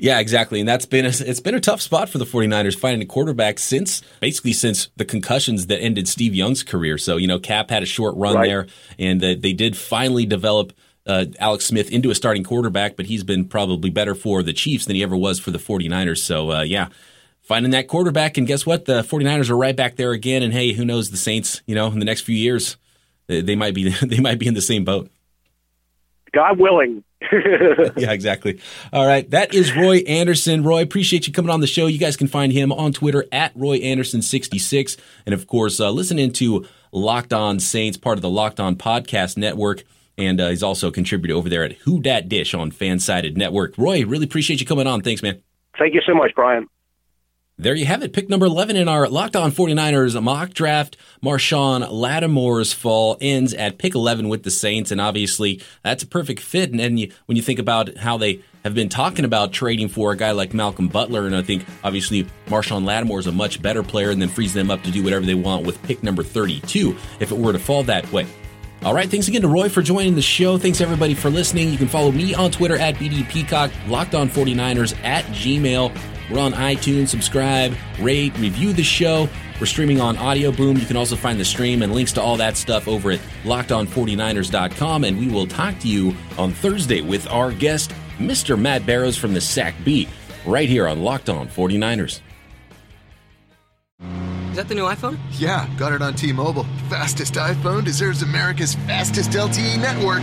Yeah, 0.00 0.18
exactly. 0.18 0.60
And 0.60 0.68
that's 0.68 0.86
been 0.86 1.04
a, 1.04 1.08
it's 1.08 1.40
been 1.40 1.54
a 1.54 1.60
tough 1.60 1.82
spot 1.82 2.08
for 2.08 2.16
the 2.16 2.24
49ers 2.24 2.76
finding 2.76 3.02
a 3.02 3.06
quarterback 3.06 3.58
since 3.58 4.02
basically 4.20 4.54
since 4.54 4.88
the 4.96 5.04
concussions 5.04 5.66
that 5.66 5.78
ended 5.78 6.08
Steve 6.08 6.34
Young's 6.34 6.62
career. 6.62 6.96
So, 6.96 7.18
you 7.18 7.26
know, 7.26 7.38
Kap 7.38 7.68
had 7.68 7.82
a 7.82 7.86
short 7.86 8.16
run 8.16 8.36
right. 8.36 8.46
there 8.46 8.66
and 8.98 9.22
uh, 9.22 9.34
they 9.38 9.52
did 9.52 9.76
finally 9.76 10.24
develop 10.24 10.72
uh, 11.06 11.26
Alex 11.38 11.66
Smith 11.66 11.90
into 11.90 12.10
a 12.10 12.14
starting 12.14 12.44
quarterback, 12.44 12.96
but 12.96 13.06
he's 13.06 13.24
been 13.24 13.44
probably 13.44 13.90
better 13.90 14.14
for 14.14 14.42
the 14.42 14.54
Chiefs 14.54 14.86
than 14.86 14.96
he 14.96 15.02
ever 15.02 15.16
was 15.16 15.38
for 15.38 15.50
the 15.50 15.58
49ers. 15.58 16.18
So, 16.18 16.50
uh, 16.50 16.62
yeah, 16.62 16.88
finding 17.42 17.72
that 17.72 17.86
quarterback. 17.86 18.38
And 18.38 18.46
guess 18.46 18.64
what? 18.64 18.86
The 18.86 19.02
49ers 19.02 19.50
are 19.50 19.56
right 19.56 19.76
back 19.76 19.96
there 19.96 20.12
again. 20.12 20.42
And 20.42 20.52
hey, 20.52 20.72
who 20.72 20.84
knows 20.86 21.10
the 21.10 21.18
Saints, 21.18 21.60
you 21.66 21.74
know, 21.74 21.88
in 21.88 21.98
the 21.98 22.06
next 22.06 22.22
few 22.22 22.36
years, 22.36 22.78
they, 23.26 23.42
they 23.42 23.56
might 23.56 23.74
be, 23.74 23.90
they 24.02 24.20
might 24.20 24.38
be 24.38 24.46
in 24.46 24.54
the 24.54 24.62
same 24.62 24.84
boat. 24.84 25.10
God 26.32 26.58
willing. 26.58 27.04
yeah, 27.96 28.12
exactly. 28.12 28.60
All 28.92 29.06
right. 29.06 29.28
That 29.30 29.54
is 29.54 29.74
Roy 29.76 29.98
Anderson. 29.98 30.62
Roy, 30.62 30.82
appreciate 30.82 31.26
you 31.26 31.32
coming 31.32 31.50
on 31.50 31.60
the 31.60 31.66
show. 31.66 31.86
You 31.86 31.98
guys 31.98 32.16
can 32.16 32.28
find 32.28 32.52
him 32.52 32.72
on 32.72 32.92
Twitter 32.92 33.26
at 33.30 33.52
Roy 33.54 33.78
Anderson66. 33.80 34.98
And 35.26 35.34
of 35.34 35.46
course, 35.46 35.80
uh, 35.80 35.90
listen 35.90 36.18
into 36.18 36.66
Locked 36.92 37.32
On 37.32 37.60
Saints, 37.60 37.96
part 37.96 38.18
of 38.18 38.22
the 38.22 38.30
Locked 38.30 38.58
On 38.58 38.74
Podcast 38.74 39.36
Network. 39.36 39.84
And 40.16 40.40
uh, 40.40 40.48
he's 40.48 40.62
also 40.62 40.88
a 40.88 40.92
contributor 40.92 41.34
over 41.34 41.48
there 41.48 41.64
at 41.64 41.72
Who 41.72 42.00
Dat 42.00 42.28
Dish 42.28 42.54
on 42.54 42.72
Fansided 42.72 43.36
Network. 43.36 43.76
Roy, 43.78 44.04
really 44.04 44.24
appreciate 44.24 44.60
you 44.60 44.66
coming 44.66 44.86
on. 44.86 45.02
Thanks, 45.02 45.22
man. 45.22 45.42
Thank 45.78 45.94
you 45.94 46.02
so 46.06 46.14
much, 46.14 46.32
Brian. 46.34 46.66
There 47.60 47.74
you 47.74 47.84
have 47.84 48.02
it. 48.02 48.14
Pick 48.14 48.30
number 48.30 48.46
11 48.46 48.76
in 48.76 48.88
our 48.88 49.06
Locked 49.06 49.36
On 49.36 49.52
49ers 49.52 50.20
mock 50.22 50.54
draft. 50.54 50.96
Marshon 51.22 51.86
Lattimore's 51.90 52.72
fall 52.72 53.18
ends 53.20 53.52
at 53.52 53.76
pick 53.76 53.94
11 53.94 54.30
with 54.30 54.44
the 54.44 54.50
Saints. 54.50 54.90
And 54.90 54.98
obviously, 54.98 55.60
that's 55.82 56.02
a 56.02 56.06
perfect 56.06 56.40
fit. 56.40 56.70
And 56.70 56.80
then 56.80 56.96
you, 56.96 57.12
when 57.26 57.36
you 57.36 57.42
think 57.42 57.58
about 57.58 57.98
how 57.98 58.16
they 58.16 58.40
have 58.64 58.74
been 58.74 58.88
talking 58.88 59.26
about 59.26 59.52
trading 59.52 59.88
for 59.88 60.10
a 60.10 60.16
guy 60.16 60.30
like 60.30 60.54
Malcolm 60.54 60.88
Butler, 60.88 61.26
and 61.26 61.36
I 61.36 61.42
think 61.42 61.66
obviously 61.84 62.26
Marshon 62.46 62.86
Lattimore 62.86 63.18
is 63.18 63.26
a 63.26 63.32
much 63.32 63.60
better 63.60 63.82
player 63.82 64.08
and 64.08 64.22
then 64.22 64.30
frees 64.30 64.54
them 64.54 64.70
up 64.70 64.82
to 64.84 64.90
do 64.90 65.04
whatever 65.04 65.26
they 65.26 65.34
want 65.34 65.66
with 65.66 65.82
pick 65.82 66.02
number 66.02 66.22
32 66.22 66.96
if 67.20 67.30
it 67.30 67.36
were 67.36 67.52
to 67.52 67.58
fall 67.58 67.82
that 67.82 68.10
way. 68.10 68.26
All 68.82 68.94
right, 68.94 69.10
thanks 69.10 69.28
again 69.28 69.42
to 69.42 69.48
Roy 69.48 69.68
for 69.68 69.82
joining 69.82 70.14
the 70.14 70.22
show. 70.22 70.56
Thanks 70.56 70.80
everybody 70.80 71.12
for 71.12 71.28
listening. 71.28 71.68
You 71.68 71.76
can 71.76 71.88
follow 71.88 72.10
me 72.10 72.32
on 72.32 72.50
Twitter 72.50 72.78
at 72.78 72.94
BD 72.94 73.28
Peacock, 73.28 73.70
Locked 73.86 74.14
On 74.14 74.30
49ers 74.30 74.96
at 75.04 75.26
Gmail. 75.26 75.94
We're 76.30 76.40
on 76.40 76.52
iTunes. 76.52 77.08
Subscribe, 77.08 77.74
rate, 77.98 78.36
review 78.38 78.72
the 78.72 78.82
show. 78.82 79.28
We're 79.58 79.66
streaming 79.66 80.00
on 80.00 80.16
Audio 80.16 80.52
Boom. 80.52 80.78
You 80.78 80.86
can 80.86 80.96
also 80.96 81.16
find 81.16 81.38
the 81.38 81.44
stream 81.44 81.82
and 81.82 81.92
links 81.92 82.12
to 82.12 82.22
all 82.22 82.36
that 82.38 82.56
stuff 82.56 82.88
over 82.88 83.10
at 83.10 83.20
lockedon49ers.com. 83.44 85.04
And 85.04 85.18
we 85.18 85.28
will 85.28 85.46
talk 85.46 85.78
to 85.80 85.88
you 85.88 86.14
on 86.38 86.52
Thursday 86.52 87.00
with 87.02 87.28
our 87.28 87.52
guest, 87.52 87.92
Mr. 88.18 88.58
Matt 88.58 88.86
Barrows 88.86 89.16
from 89.16 89.34
the 89.34 89.40
Sack 89.40 89.74
Beat, 89.84 90.08
right 90.46 90.68
here 90.68 90.86
on 90.88 91.02
Locked 91.02 91.28
On 91.28 91.48
49ers. 91.48 92.20
Is 94.50 94.56
that 94.56 94.66
the 94.66 94.74
new 94.74 94.84
iPhone? 94.84 95.18
Yeah, 95.32 95.68
got 95.76 95.92
it 95.92 96.02
on 96.02 96.14
T 96.14 96.32
Mobile. 96.32 96.64
Fastest 96.88 97.34
iPhone 97.34 97.84
deserves 97.84 98.22
America's 98.22 98.74
fastest 98.74 99.30
LTE 99.30 99.80
network. 99.80 100.22